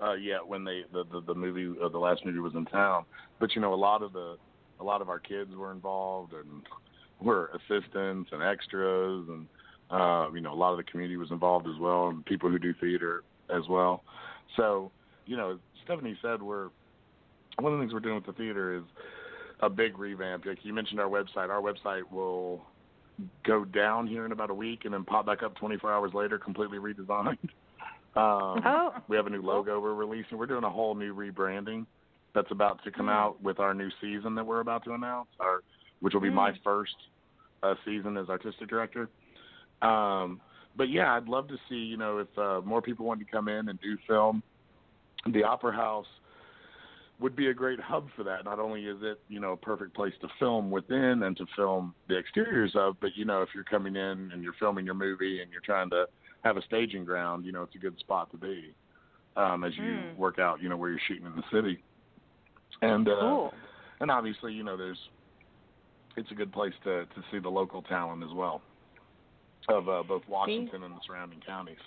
[0.02, 3.04] uh, yet when they the the, the movie uh, the last movie was in town,
[3.38, 4.36] but you know, a lot of the
[4.80, 6.62] a lot of our kids were involved and
[7.20, 9.46] were assistants and extras, and
[9.90, 12.58] uh, you know, a lot of the community was involved as well, and people who
[12.58, 13.22] do theater
[13.54, 14.02] as well.
[14.56, 14.90] So,
[15.26, 16.70] you know, Stephanie said we're
[17.58, 18.82] one of the things we're doing with the theater is
[19.60, 20.44] a big revamp.
[20.44, 21.50] Like you mentioned, our website.
[21.50, 22.62] Our website will
[23.46, 26.38] go down here in about a week and then pop back up 24 hours later,
[26.38, 27.38] completely redesigned.
[28.16, 28.94] Um, Oh.
[29.08, 30.38] We have a new logo we're releasing.
[30.38, 31.86] We're doing a whole new rebranding
[32.34, 35.60] that's about to come out with our new season that we're about to announce, our,
[36.00, 36.94] which will be my first
[37.62, 39.08] uh, season as artistic director.
[39.82, 40.40] Um,
[40.76, 43.48] but yeah, I'd love to see, you know, if uh, more people want to come
[43.48, 44.42] in and do film.
[45.32, 46.06] The Opera House
[47.20, 48.44] would be a great hub for that.
[48.44, 51.94] Not only is it, you know, a perfect place to film within and to film
[52.08, 55.40] the exteriors of, but you know, if you're coming in and you're filming your movie
[55.40, 56.06] and you're trying to
[56.44, 58.74] have a staging ground, you know, it's a good spot to be
[59.36, 60.16] um, as you Mm.
[60.16, 61.82] work out, you know, where you're shooting in the city.
[62.82, 63.54] And uh, Cool.
[64.00, 64.98] and obviously, you know, there's
[66.16, 68.62] it's a good place to to see the local talent as well
[69.68, 71.78] of uh, both Washington and the surrounding counties.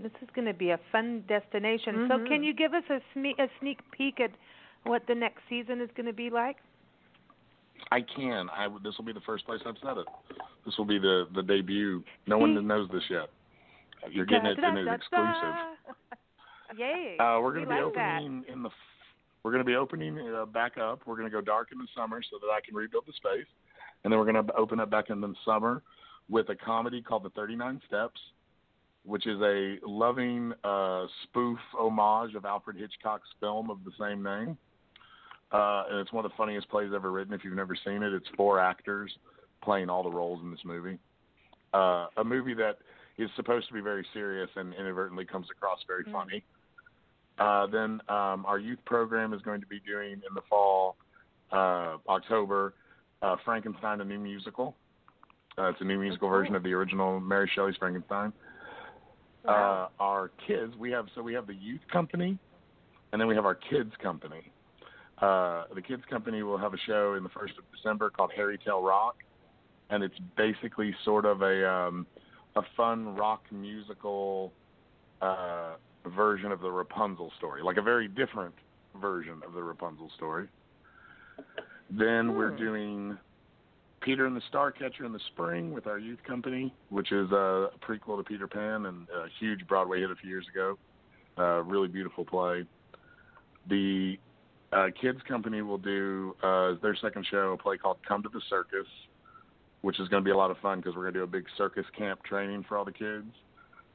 [0.00, 1.96] This is going to be a fun destination.
[1.96, 2.08] Mhm.
[2.08, 4.30] So, can you give us a, sme- a sneak peek at
[4.84, 6.56] what the next season is going to be like?
[7.90, 8.48] I can.
[8.50, 10.06] I this will be the first place I've said it.
[10.64, 12.02] This will be the the debut.
[12.26, 13.28] No one knows this yet.
[14.10, 15.54] You're getting it in an exclusive.
[16.78, 17.16] Yay!
[17.18, 18.18] Uh, we're going to be like that.
[18.18, 18.70] opening in the.
[19.42, 21.00] We're going to be opening uh, back up.
[21.06, 23.46] We're going to go dark in the summer so that I can rebuild the space,
[24.04, 25.82] and then we're going to open up back in the summer
[26.28, 28.20] with a comedy called The Thirty Nine Steps,
[29.04, 34.58] which is a loving uh, spoof homage of Alfred Hitchcock's film of the same name.
[35.50, 37.32] Uh, and it's one of the funniest plays ever written.
[37.32, 39.10] If you've never seen it, it's four actors
[39.62, 40.98] playing all the roles in this movie.
[41.72, 42.78] Uh, a movie that
[43.18, 46.44] is supposed to be very serious and inadvertently comes across very funny.
[47.38, 50.96] Uh, then um, our youth program is going to be doing in the fall,
[51.52, 52.74] uh, October,
[53.22, 54.74] uh, Frankenstein, a new musical.
[55.56, 58.32] Uh, it's a new musical version of the original Mary Shelley's Frankenstein.
[59.44, 62.38] Uh, our kids, we have so we have the youth company,
[63.12, 64.52] and then we have our kids company.
[65.20, 68.58] Uh, the kids company will have a show in the first of December called Hairy
[68.64, 69.16] Tale Rock,
[69.90, 72.06] and it's basically sort of a um,
[72.56, 74.52] a fun rock musical
[75.20, 75.74] uh,
[76.06, 78.54] version of the Rapunzel story, like a very different
[79.00, 80.48] version of the Rapunzel story.
[81.90, 83.16] Then we're doing
[84.00, 88.18] Peter and the Starcatcher in the spring with our youth company, which is a prequel
[88.18, 90.78] to Peter Pan and a huge Broadway hit a few years ago.
[91.38, 92.64] Uh, really beautiful play.
[93.68, 94.18] The
[94.72, 98.40] uh, kids company will do uh, their second show, a play called Come to the
[98.50, 98.86] Circus,
[99.82, 101.26] which is going to be a lot of fun because we're going to do a
[101.26, 103.26] big circus camp training for all the kids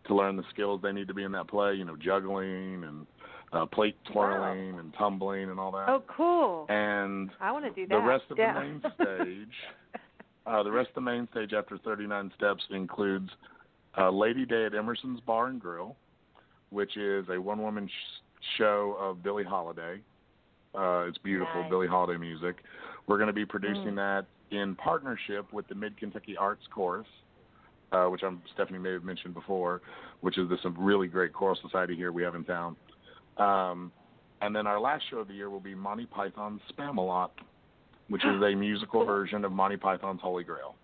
[0.08, 1.74] to learn the skills they need to be in that play.
[1.74, 3.08] You know, juggling and
[3.52, 5.88] uh, plate twirling and tumbling and all that.
[5.88, 6.66] Oh, cool!
[6.70, 7.96] And I want to do that.
[7.96, 8.54] the rest of yeah.
[8.54, 10.02] the main stage,
[10.46, 13.30] uh, the rest of the main stage after 39 steps includes
[13.98, 15.96] uh, Lady Day at Emerson's Bar and Grill,
[16.72, 20.02] which is a one-woman sh- show of Billie Holiday.
[20.76, 21.70] Uh, it's beautiful, Nice.
[21.70, 22.58] Billie Holiday music.
[23.08, 23.96] We're going to be producing Mm.
[23.96, 27.08] that in partnership with the Mid Kentucky Arts Chorus,
[27.92, 29.82] uh, which I'm Stephanie may have mentioned before,
[30.22, 32.76] which is this really great choral society here we have in town.
[33.38, 33.92] Um,
[34.42, 37.30] and then our last show of the year will be Monty Python's Spamalot,
[38.10, 40.76] which is a musical version of Monty Python's Holy Grail.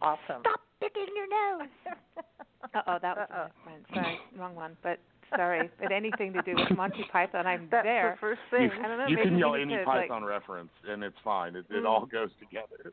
[0.00, 0.40] Awesome.
[0.40, 1.68] Stop picking your nose.
[2.74, 3.48] uh oh, that was a Uh-oh.
[3.64, 3.86] different.
[3.94, 4.76] Sorry, wrong one.
[4.82, 4.98] But
[5.34, 8.16] sorry, but anything to do with Monty Python, I'm That's there.
[8.16, 8.70] the first You, thing.
[8.84, 11.16] I don't know, you maybe can we yell any to, like- Python reference, and it's
[11.24, 11.56] fine.
[11.56, 11.88] It, it Mm.
[11.88, 12.92] all goes together.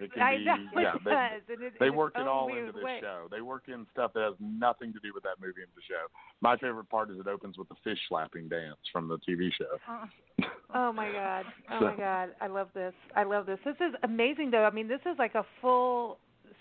[0.00, 0.94] It can I be, know yeah.
[0.96, 1.42] it They, does.
[1.48, 2.98] and it- they in its work it all into this way.
[3.00, 3.28] show.
[3.30, 6.06] They work in stuff that has nothing to do with that movie into the show.
[6.40, 9.78] My favorite part is it opens with the fish slapping dance from the TV show.
[10.76, 11.44] Oh my god.
[11.70, 12.30] Oh So- my god.
[12.40, 12.92] I love this.
[13.14, 13.60] I love this.
[13.64, 14.64] This is amazing though.
[14.64, 16.18] I mean, this is like a full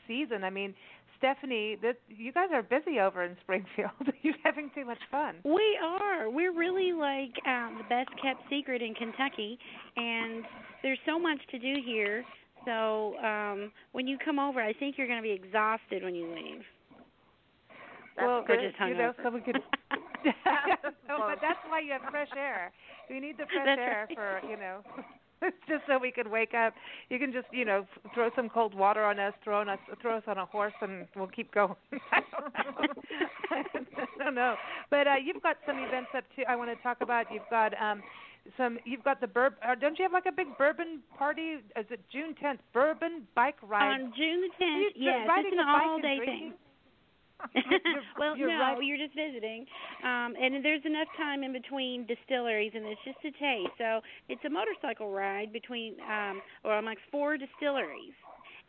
[0.08, 0.44] season.
[0.44, 0.76] I mean,
[1.24, 3.92] Stephanie, this, you guys are busy over in Springfield.
[4.24, 5.36] You're having too much fun.
[5.46, 6.30] We are.
[6.30, 9.58] We're really like um, the best kept secret in Kentucky,
[9.96, 10.44] and
[10.82, 12.26] there's so much to do here.
[12.66, 16.28] So um, when you come over, I think you're going to be exhausted when you
[16.28, 16.64] leave.
[18.18, 18.60] That's well, good.
[18.60, 19.24] just you know, hungover.
[19.24, 19.56] so we could.
[21.08, 22.74] no, but that's why you have fresh air.
[23.10, 24.42] We need the fresh That's air right.
[24.42, 24.82] for you know,
[25.68, 26.74] just so we can wake up.
[27.10, 29.80] You can just you know f- throw some cold water on us, throw on us,
[30.02, 31.76] throw us on a horse, and we'll keep going.
[32.12, 32.94] I don't know.
[33.52, 34.56] I don't know.
[34.90, 36.44] But uh, you've got some events up too.
[36.48, 37.26] I want to talk about.
[37.32, 38.02] You've got um
[38.58, 38.78] some.
[38.86, 39.54] You've got the burb.
[39.66, 41.60] Uh, don't you have like a big bourbon party?
[41.78, 42.60] Is it June 10th?
[42.74, 44.02] Bourbon bike ride.
[44.02, 46.54] On June the Are you 10th, yes, it's an all-day thing.
[47.86, 48.84] You're- well, you're no, right.
[48.84, 49.66] you're just visiting,
[50.04, 53.74] um, and there's enough time in between distilleries, and it's just a taste.
[53.78, 58.14] So it's a motorcycle ride between, um, or like four distilleries,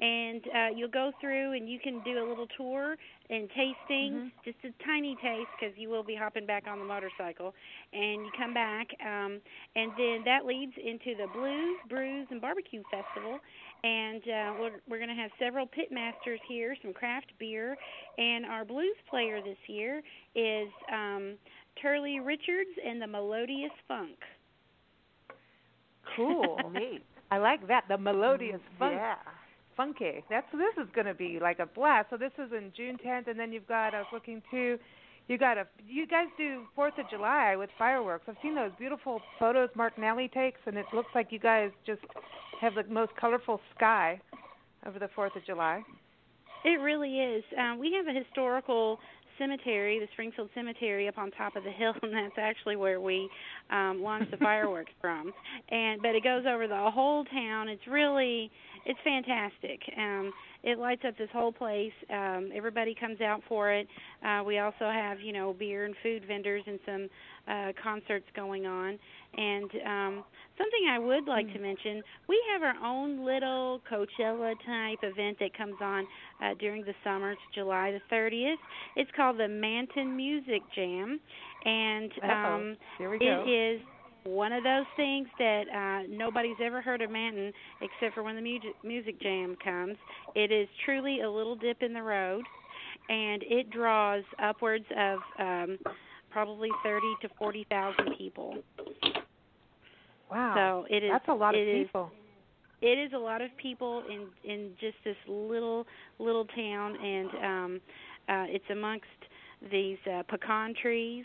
[0.01, 2.97] and uh, you'll go through, and you can do a little tour
[3.31, 7.55] and tasting, just a tiny taste, because you will be hopping back on the motorcycle,
[7.93, 9.41] and you come back, um,
[9.77, 13.41] and then that leads into the Blues, Brews, and Barbecue Festival,
[13.85, 17.77] and uh, we're, we're going to have several pit masters here, some craft beer,
[18.17, 20.03] and our blues player this year
[20.35, 21.35] is um,
[21.81, 24.17] Turley Richards and the Melodious Funk.
[26.17, 26.59] Cool.
[26.73, 27.03] Neat.
[27.31, 27.85] I like that.
[27.89, 29.17] The melodious funk, Yeah.
[29.77, 30.25] funky.
[30.31, 32.09] That's this is going to be like a blast.
[32.11, 33.95] So this is in June 10th, and then you've got.
[33.95, 34.79] I was looking too.
[35.29, 35.67] You got a.
[35.89, 38.25] You guys do Fourth of July with fireworks.
[38.29, 42.03] I've seen those beautiful photos Mark Nally takes, and it looks like you guys just
[42.61, 44.21] have the most colorful sky
[44.87, 45.83] over the Fourth of July.
[46.65, 47.45] It really is.
[47.59, 48.99] Um, we have a historical
[49.39, 53.29] cemetery, the Springfield Cemetery, up on top of the hill, and that's actually where we
[53.71, 55.33] um launch the fireworks from.
[55.71, 57.69] And but it goes over the whole town.
[57.69, 58.51] It's really
[58.87, 59.81] it's fantastic.
[59.99, 61.93] Um it lights up this whole place.
[62.11, 63.87] Um everybody comes out for it.
[64.27, 67.09] Uh we also have, you know, beer and food vendors and some
[67.49, 68.99] uh concerts going on.
[69.37, 70.25] And um
[70.57, 75.57] something I would like to mention, we have our own little Coachella type event that
[75.57, 76.07] comes on
[76.43, 77.33] uh during the summer.
[77.33, 78.55] It's July the 30th.
[78.97, 81.21] It's called the Manton Music Jam
[81.65, 83.45] and um Here we go.
[83.47, 83.81] is
[84.25, 88.41] one of those things that uh nobody's ever heard of Manton except for when the
[88.43, 89.97] music music jam comes.
[90.35, 92.43] It is truly a little dip in the road
[93.09, 95.79] and it draws upwards of um
[96.31, 98.57] probably 30 to 40,000 people.
[100.31, 100.85] Wow.
[100.89, 102.11] So it is That's a lot of is- people.
[102.83, 105.87] it is a lot of people in in just this little
[106.19, 107.81] little town and um
[108.29, 109.05] uh it's amongst
[109.71, 111.25] these uh pecan trees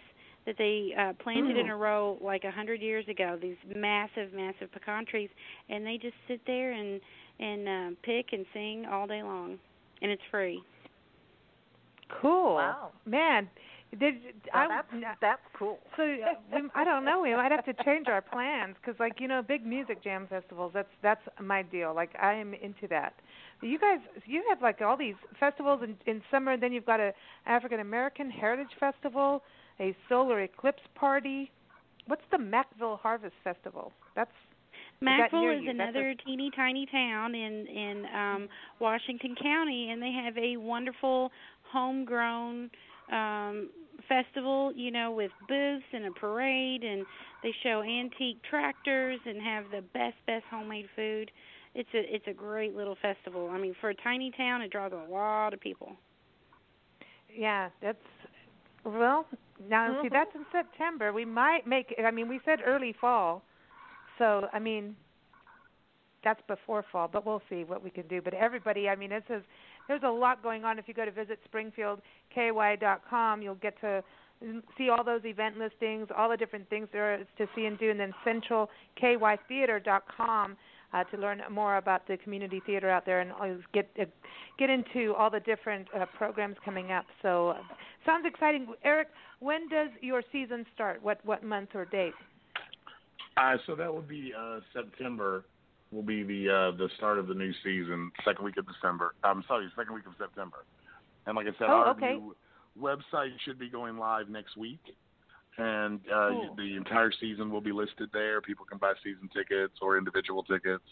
[0.50, 4.72] that they uh planted in a row like a hundred years ago these massive massive
[4.72, 5.30] pecan trees
[5.70, 7.00] and they just sit there and
[7.40, 9.60] and uh pick and sing all day long
[10.02, 10.62] and it's free
[12.22, 12.56] Cool.
[12.56, 12.90] Wow.
[13.06, 13.48] Man,
[14.00, 14.16] did
[14.54, 15.80] Now I that's that's cool.
[15.98, 17.22] So uh, we, I don't know.
[17.22, 20.72] We might have to change our plans because, like you know, big music jam festivals.
[20.74, 21.94] That's that's my deal.
[21.94, 23.14] Like I am into that.
[23.62, 26.54] You guys, you have like all these festivals in, in summer.
[26.54, 27.14] And then you've got a
[27.46, 29.44] African American Heritage Festival,
[29.80, 31.52] a solar eclipse party.
[32.08, 33.92] What's the Mackville Harvest Festival?
[34.16, 34.32] That's
[35.06, 35.68] that Mackville is you?
[35.78, 40.58] That's a- another teeny tiny town in in um Washington County and they have a
[40.58, 41.32] wonderful
[41.72, 42.70] homegrown
[43.12, 43.70] um
[44.08, 47.06] festival, you know, with booths and a parade and
[47.44, 51.32] they show antique tractors and have the best best homemade food.
[51.76, 53.50] It's a it's a great little festival.
[53.52, 55.96] I mean, for a tiny town it draws a lot of people.
[57.36, 57.98] Yeah, that's
[58.84, 59.26] well.
[59.70, 60.14] Now see, mm-hmm.
[60.14, 61.14] that's in September.
[61.14, 61.94] We might make.
[62.04, 63.44] I mean, we said early fall,
[64.18, 64.96] so I mean,
[66.24, 67.08] that's before fall.
[67.12, 68.22] But we'll see what we can do.
[68.22, 69.44] But everybody, I mean, this is
[69.88, 70.80] there's a lot going on.
[70.80, 74.04] If you go to visit SpringfieldKY.com, you'll get to
[74.78, 77.92] see all those event listings, all the different things there is to see and do,
[77.92, 80.56] and then CentralKYTheater.com
[80.94, 83.32] uh, to learn more about the community theater out there and
[83.74, 84.06] get uh,
[84.58, 87.06] get into all the different uh, programs coming up.
[87.22, 87.58] So, uh,
[88.06, 88.68] sounds exciting.
[88.84, 91.02] Eric, when does your season start?
[91.04, 92.14] What what month or date?
[93.38, 95.46] Uh, so that will be uh, September.
[95.92, 99.16] Will be the uh, the start of the new season, second week of December.
[99.24, 100.58] I'm sorry, second week of September.
[101.26, 102.14] And like I said, Oh, our okay.
[102.14, 102.36] new
[102.80, 104.80] website should be going live next week,
[105.60, 106.56] and uh, Cool.
[106.58, 108.42] the entire season will be listed there.
[108.42, 110.84] People can buy season tickets or individual tickets.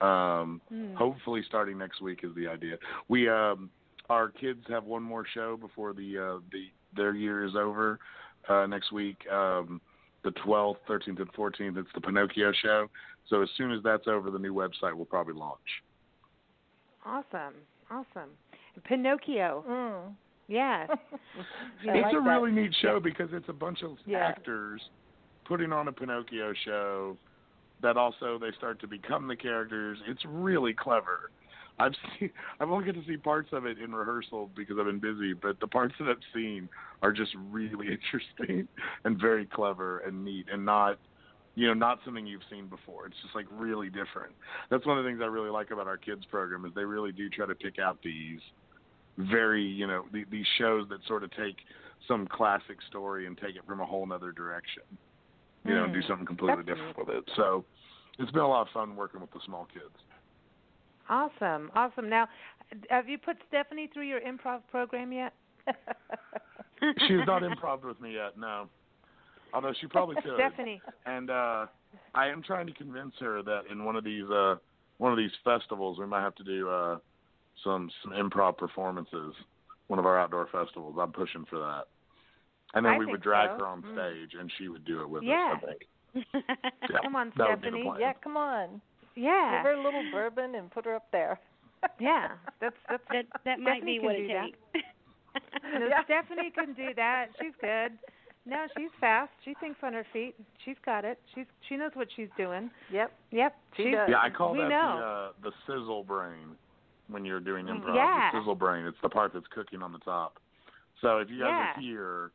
[0.00, 0.94] Um, Hmm.
[0.94, 2.76] Hopefully, starting next week is the idea.
[3.08, 3.70] We um,
[4.10, 7.98] our kids have one more show before the uh, the their year is over
[8.48, 9.18] uh, next week.
[9.30, 9.80] Um,
[10.22, 11.76] the 12th, 13th, and 14th.
[11.78, 12.88] It's the Pinocchio show.
[13.28, 15.60] So as soon as that's over, the new website will probably launch.
[17.04, 17.54] Awesome,
[17.90, 18.30] awesome.
[18.84, 19.64] Pinocchio.
[19.68, 20.14] Mm.
[20.48, 20.86] Yeah.
[21.82, 22.30] It's like a that.
[22.30, 24.18] really neat show because it's a bunch of Yeah.
[24.18, 24.80] actors
[25.44, 27.16] putting on a Pinocchio show
[27.82, 29.98] that also they start to become the characters.
[30.06, 31.30] It's really clever.
[31.78, 34.98] I've seen I've only got to see parts of it in rehearsal because I've been
[34.98, 36.68] busy, but the parts that I've seen
[37.02, 38.66] are just really interesting
[39.04, 40.98] and very clever and neat and not
[41.58, 43.06] you know, not something you've seen before.
[43.06, 44.34] It's just like really different.
[44.70, 47.12] That's one of the things I really like about our kids program is they really
[47.12, 48.40] do try to pick out these
[49.18, 51.56] very, you know, the, these shows that sort of take
[52.06, 54.82] some classic story and take it from a whole other direction.
[55.64, 56.08] You know, and do Mm.
[56.08, 57.24] something completely That's different with it.
[57.34, 57.64] So
[58.18, 59.94] it's been a lot of fun working with the small kids.
[61.08, 62.08] awesome, awesome.
[62.08, 62.28] Now,
[62.90, 65.32] have you put Stephanie through your improv program yet?
[67.08, 68.68] She's not improv with me yet, no.
[69.52, 70.34] Although she probably could.
[70.34, 70.80] Stephanie.
[71.06, 71.66] And uh
[72.14, 74.56] I am trying to convince her that in one of these uh
[74.98, 76.98] one of these festivals we might have to do uh
[77.64, 79.34] some some improv performances.
[79.88, 80.96] One of our outdoor festivals.
[81.00, 81.84] I'm pushing for that.
[82.74, 83.58] And then I we would drag so.
[83.64, 83.92] her on Mm.
[83.94, 85.54] stage and she would do it with Yeah.
[85.56, 85.86] us, I think.
[86.90, 88.00] Yeah, Come on, that would be the Stephanie.
[88.00, 88.80] yeah, come on.
[89.14, 89.58] Yeah.
[89.62, 91.38] Give her a little bourbon and put her up there.
[92.00, 92.32] Yeah.
[92.60, 94.50] That's that's that that might Stephanie be what can it do that.
[94.72, 94.86] takes.
[95.80, 96.04] No, Yeah.
[96.04, 97.26] Stephanie can do that.
[97.40, 97.98] She's good.
[98.44, 99.30] No, she's fast.
[99.44, 100.34] She thinks on her feet.
[100.64, 101.20] She's got it.
[101.34, 102.70] She's she knows what she's doing.
[102.92, 103.12] Yep.
[103.30, 103.56] Yep.
[103.76, 104.08] She she's, does.
[104.08, 105.32] Yeah, I call we that know.
[105.42, 106.56] the uh, the sizzle brain
[107.08, 107.94] when you're doing improv.
[107.94, 108.30] Yeah.
[108.32, 108.86] The sizzle brain.
[108.86, 110.38] It's the part that's cooking on the top.
[111.00, 111.72] So if you guys Yeah.
[111.76, 112.30] are here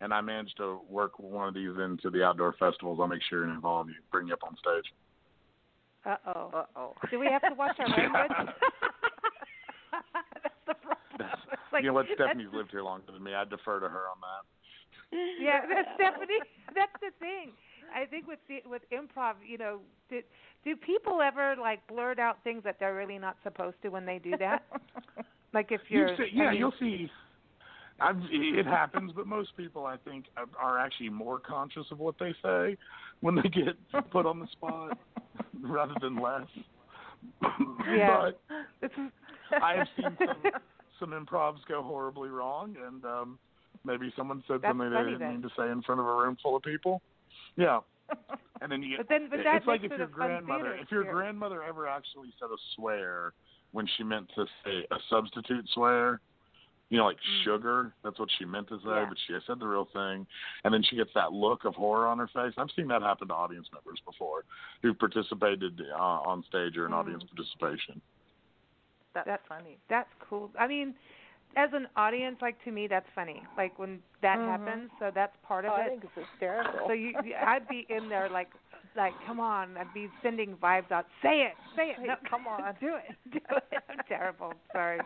[0.00, 3.44] and I manage to work one of these into the outdoor festivals, I'll make sure
[3.44, 4.92] and involve you, bring you up on stage.
[6.04, 6.50] Uh oh.
[6.54, 6.94] Uh oh.
[7.10, 8.30] Do we have to watch our language?
[9.92, 10.04] that's
[10.66, 10.96] the problem.
[11.72, 12.06] Like- you know what?
[12.14, 13.34] Stephanie's lived here longer than me.
[13.34, 14.44] I defer to her on that.
[15.40, 16.40] Yeah, that's Stephanie.
[16.74, 17.52] That's the thing.
[17.94, 19.80] I think with the, with improv, you know,
[20.10, 20.20] do,
[20.64, 24.18] do people ever like blurt out things that they're really not supposed to when they
[24.18, 24.64] do that?
[25.52, 27.10] like if you're, you see, yeah, I mean, you'll see.
[27.98, 32.16] I've, it happens, but most people, I think, are- are actually more conscious of what
[32.20, 32.76] they say
[33.20, 33.74] when they get
[34.10, 34.98] put on the spot,
[35.62, 36.46] rather than less.
[37.88, 38.30] Yeah.
[38.82, 38.90] but
[39.62, 40.42] I have seen some
[41.00, 43.38] some improvs go horribly wrong, and um
[43.84, 45.30] maybe someone said That's something they didn't then.
[45.32, 47.00] mean to say in front of a room full of people.
[47.56, 47.80] Yeah.
[48.62, 50.90] And then you But then- but it- that it's like if it your grandmother if
[50.90, 51.12] your experience.
[51.12, 53.34] grandmother ever actually said a swear
[53.72, 56.20] when she meant to say a substitute swear,
[56.88, 59.02] you know, like sugar, that's what she meant to say, Mm.
[59.02, 59.08] Yeah.
[59.10, 60.26] but she said the real thing
[60.64, 62.54] and then she gets that look of horror on her face.
[62.56, 64.44] I've seen that happen to audience members before
[64.80, 66.96] who participated uh, on stage or in Mm.
[66.96, 68.00] audience participation.
[69.12, 69.76] That's, That's- funny.
[69.90, 70.50] That's cool.
[70.58, 70.94] I mean,
[71.56, 73.42] as an audience, like to me, that's funny.
[73.56, 74.46] Like when that Mhm.
[74.46, 75.80] happens, so that's part of Oh, it.
[75.80, 76.86] I think it's hysterical.
[76.86, 78.50] So you, you- I'd be in there like,
[78.94, 79.76] like, come on!
[79.76, 81.06] I'd be sending vibes out.
[81.22, 81.98] Say it, say it.
[82.06, 82.74] No, come on.
[82.80, 83.82] do it, do it.
[83.90, 84.52] I'm terrible.
[84.72, 85.00] Sorry,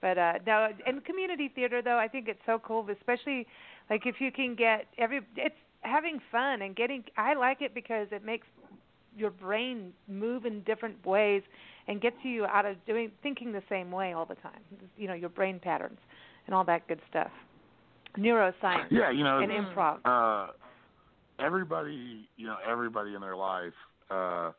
[0.00, 0.68] but uh no.
[0.86, 3.46] In community theater, though, I think it's so cool, especially
[3.90, 5.20] like if you can get every.
[5.36, 7.04] It's having fun and getting.
[7.16, 8.46] I like it because it makes
[9.16, 11.42] your brain move in different ways
[11.88, 14.60] and gets you out of doing thinking the same way all the time.
[14.96, 15.98] You know, your brain patterns
[16.46, 17.30] and all that good stuff.
[18.18, 19.98] Neuroscience Yeah, you know, and improv.
[20.04, 20.52] uh
[21.38, 23.74] everybody you know everybody in their life
[24.10, 24.50] uh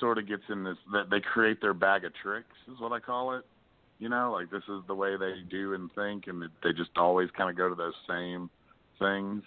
[0.00, 2.98] sort of gets in this that they create their bag of tricks is what i
[2.98, 3.44] call it
[3.98, 7.28] you know like this is the way they do and think and they just always
[7.36, 8.48] kind of go to those same
[8.98, 9.42] things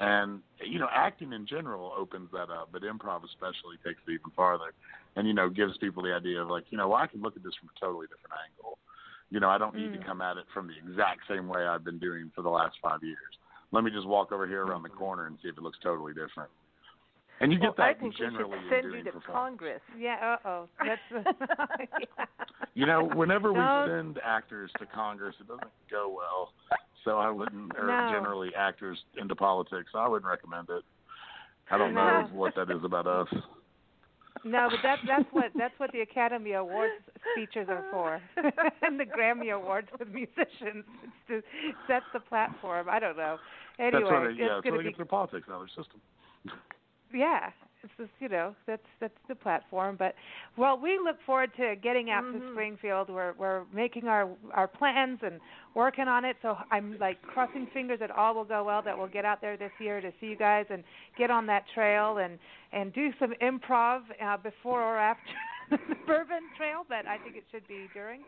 [0.00, 4.30] and you know acting in general opens that up but improv especially takes it even
[4.34, 4.72] farther
[5.16, 7.36] and you know gives people the idea of like you know well i can look
[7.36, 8.78] at this from a totally different angle
[9.30, 10.00] you know i don't need Mm.
[10.00, 12.76] to come at it from the exact same way i've been doing for the last
[12.82, 13.38] five years
[13.72, 16.12] let me just walk over here around the corner and see if it looks totally
[16.12, 16.48] different.
[17.40, 19.20] And you get well, that I think we generally should send in you to.
[19.26, 19.80] Congress.
[19.98, 20.68] Yeah, uh oh.
[20.78, 22.24] That's yeah.
[22.74, 26.52] You know, whenever we send actors to Congress, it doesn't go well.
[27.04, 28.08] So I wouldn't, or No.
[28.10, 30.84] generally actors into politics, I wouldn't recommend it.
[31.70, 32.22] I don't No.
[32.22, 33.28] know what that is about us.
[34.42, 36.92] No, but that's that's what that's what the Academy Awards
[37.32, 38.20] speeches are for,
[38.82, 40.84] and the Grammy Awards with musicians.
[41.02, 41.42] It's to
[41.86, 42.88] set the platform.
[42.90, 43.38] I don't know.
[43.78, 45.84] Anyway, that's what it's yeah, going to they be get their politics out of their
[45.84, 46.00] system.
[47.14, 47.50] yeah.
[47.84, 49.96] It's just you know that's that's the platform.
[49.98, 50.14] But
[50.56, 52.52] well, we look forward to getting out to Mhm.
[52.52, 53.10] Springfield.
[53.10, 55.38] We're we're making our our plans and
[55.74, 56.36] working on it.
[56.42, 58.80] So I'm like crossing fingers that all will go well.
[58.82, 60.82] That we'll get out there this year to see you guys and
[61.18, 62.38] get on that trail and
[62.72, 65.32] and do some improv uh, before or after
[65.70, 66.84] the Bourbon Trail.
[66.88, 68.20] But I think it should be during.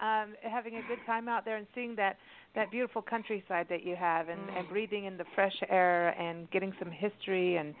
[0.00, 2.16] Um, having a good time out there and seeing that
[2.54, 6.72] that beautiful countryside that you have and, and breathing in the fresh air and getting
[6.78, 7.74] some history and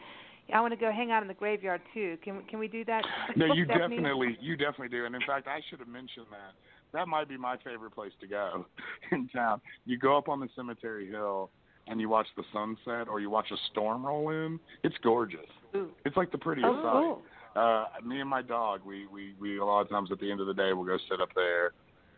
[0.52, 2.16] I want to go hang out in the graveyard too.
[2.22, 3.04] Can can we do that?
[3.36, 3.96] No, you Stephanie?
[3.96, 5.04] definitely, you definitely do.
[5.06, 6.52] And in fact, I should have mentioned that.
[6.92, 8.66] That might be my favorite place to go
[9.12, 9.60] in town.
[9.86, 11.50] You go up on the cemetery hill
[11.88, 14.60] and you watch the sunset, or you watch a storm roll in.
[14.84, 15.40] It's gorgeous.
[15.74, 15.88] Ooh.
[16.04, 16.92] It's like the prettiest Oh, sight.
[16.92, 17.22] cool.
[17.62, 20.40] Uh, me and my dog, we we we a lot of times at the end
[20.40, 21.72] of the day we'll go sit up there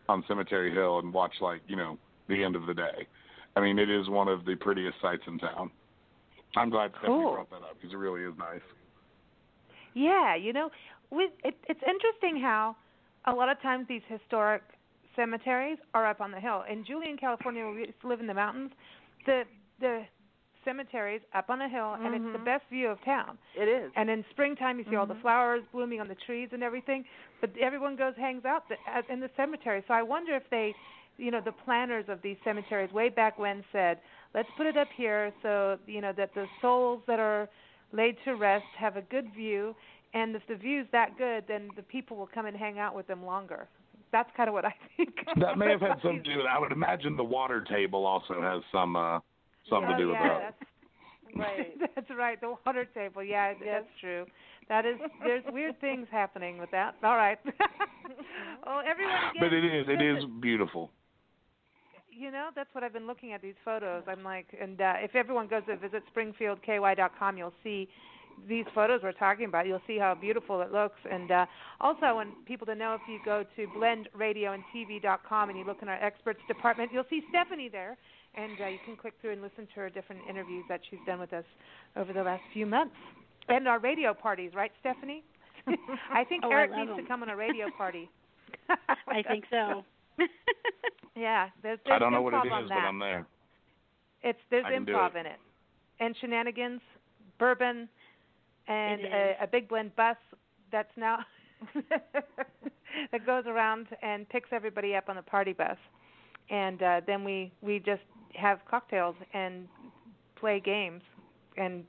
[0.07, 3.07] on Cemetery Hill and watch like you know the end of the day.
[3.55, 5.71] I mean, it is one of the prettiest sights in town.
[6.55, 7.33] I'm glad Stephanie Cool.
[7.33, 8.61] brought that up because it really is nice.
[9.93, 10.69] Yeah, you know,
[11.11, 12.75] we, it, it's interesting how
[13.25, 14.61] a lot of times these historic
[15.15, 16.63] cemeteries are up on the hill.
[16.69, 18.71] In Julian, California, where we used to live in the mountains,
[19.25, 19.43] the
[19.79, 20.03] the
[20.63, 22.45] cemeteries up on a hill, and it's the Mhm.
[22.45, 23.37] best view of town.
[23.55, 23.91] It is.
[23.95, 25.21] And in springtime, you see all the Mhm.
[25.21, 27.05] flowers blooming on the trees and everything.
[27.39, 29.83] But everyone goes hangs out the, at, in the cemetery.
[29.87, 30.73] So I wonder if they,
[31.17, 33.99] you know, the planners of these cemeteries way back when said,
[34.35, 37.49] let's put it up here so you know that the souls that are
[37.91, 39.73] laid to rest have a good view.
[40.13, 43.05] And if the view's that good, then the people will come and hang out with
[43.07, 43.67] them longer.
[44.13, 45.15] That's kind of what I think.
[45.41, 46.49] That may have had something to do with it.
[46.49, 49.19] I would imagine the water table also has some uh
[49.69, 50.55] something Oh, to do with that.
[50.59, 50.69] That's,
[51.35, 51.73] Right.
[51.95, 52.39] that's right.
[52.39, 53.21] The water table.
[53.23, 53.83] Yeah, Yes.
[53.83, 54.25] that's true.
[54.69, 54.95] That is.
[55.23, 56.95] There's weird things happening with that.
[57.03, 57.37] All right.
[58.65, 59.41] well, everyone again.
[59.41, 60.91] But it is it is beautiful.
[62.17, 64.03] You know, that's what I've been looking at these photos.
[64.07, 67.89] I'm like, and uh, if everyone goes to visit springfieldky.com, you'll see
[68.47, 69.65] these photos we're talking about.
[69.67, 70.99] You'll see how beautiful it looks.
[71.09, 71.45] And uh,
[71.81, 75.89] also, I want people to know if you go to blendradioandtv.com and you look in
[75.89, 77.97] our experts department, you'll see Stephanie there,
[78.35, 81.19] and uh, you can click through and listen to her different interviews that she's done
[81.19, 81.45] with us
[81.95, 82.95] over the last few months.
[83.49, 85.23] And our radio parties, right, Stephanie?
[86.13, 86.99] I think Oh, Eric love needs them.
[87.03, 88.09] to come on a radio party.
[89.07, 89.83] I think so.
[91.15, 92.75] Yeah, there's, there's I don't know what improv it on that.
[92.75, 93.25] but I'm there.
[94.21, 95.19] It's there's I can do improv it.
[95.19, 95.39] in it,
[95.99, 96.81] and shenanigans,
[97.39, 97.87] bourbon,
[98.67, 100.17] and a, a big blend bus
[100.71, 101.19] that's now
[103.11, 105.77] that goes around and picks everybody up on the party bus,
[106.49, 108.01] and uh, then we we just
[108.33, 109.69] have cocktails and
[110.35, 111.01] play games
[111.55, 111.85] and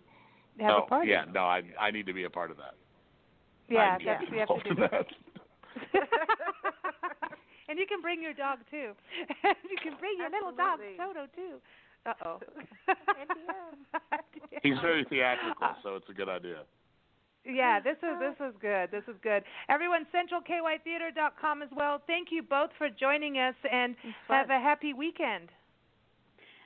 [0.60, 1.10] have oh, a party.
[1.10, 2.74] yeah, no, I I need to be a part of that.
[3.68, 5.06] yeah, I need that's to we have to do that.
[7.68, 8.92] and you can bring your dog too.
[9.44, 11.58] you can bring your little dog Toto too.
[12.06, 12.38] Uh oh.
[14.62, 16.62] He's very theatrical, so it's a good idea.
[17.44, 18.90] Yeah, this is this is good.
[18.90, 19.44] This is good.
[19.68, 22.02] Everyone, centralkytheater.com as well.
[22.06, 23.94] Thank you both for joining us, and
[24.28, 25.48] have a happy weekend.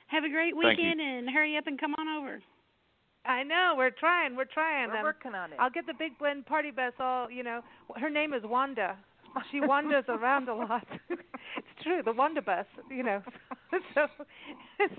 [0.07, 2.41] Have a great weekend and hurry up and come on over.
[3.25, 4.35] I know we're trying.
[4.35, 4.89] We're trying.
[4.89, 5.59] We're Um, working on it.
[5.59, 6.93] I'll get the big blend party bus.
[6.99, 7.61] All you know,
[7.97, 8.97] her name is Wanda.
[9.51, 10.85] She wanders around a lot.
[11.09, 12.65] it's true, the Wanda bus.
[12.89, 13.21] You know,
[13.93, 14.07] so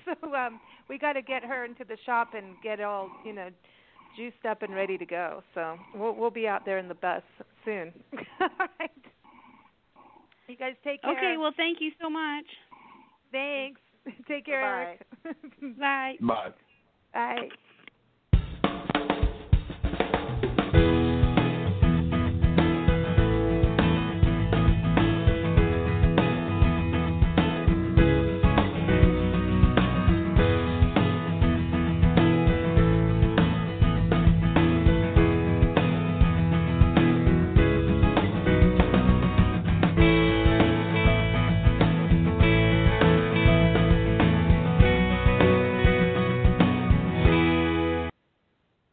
[0.05, 3.49] so um, we got to get her into the shop and get all you know
[4.17, 5.43] juiced up and ready to go.
[5.55, 7.23] So we'll we'll be out there in the bus
[7.65, 7.93] soon.
[8.41, 8.91] all right.
[10.49, 11.13] You guys take care.
[11.13, 12.45] Okay, well, thank you so much.
[13.31, 13.81] thanks.
[14.29, 15.07] Take care, Eric.
[15.79, 16.17] Bye.
[16.21, 16.49] Bye.
[17.15, 17.49] Bye.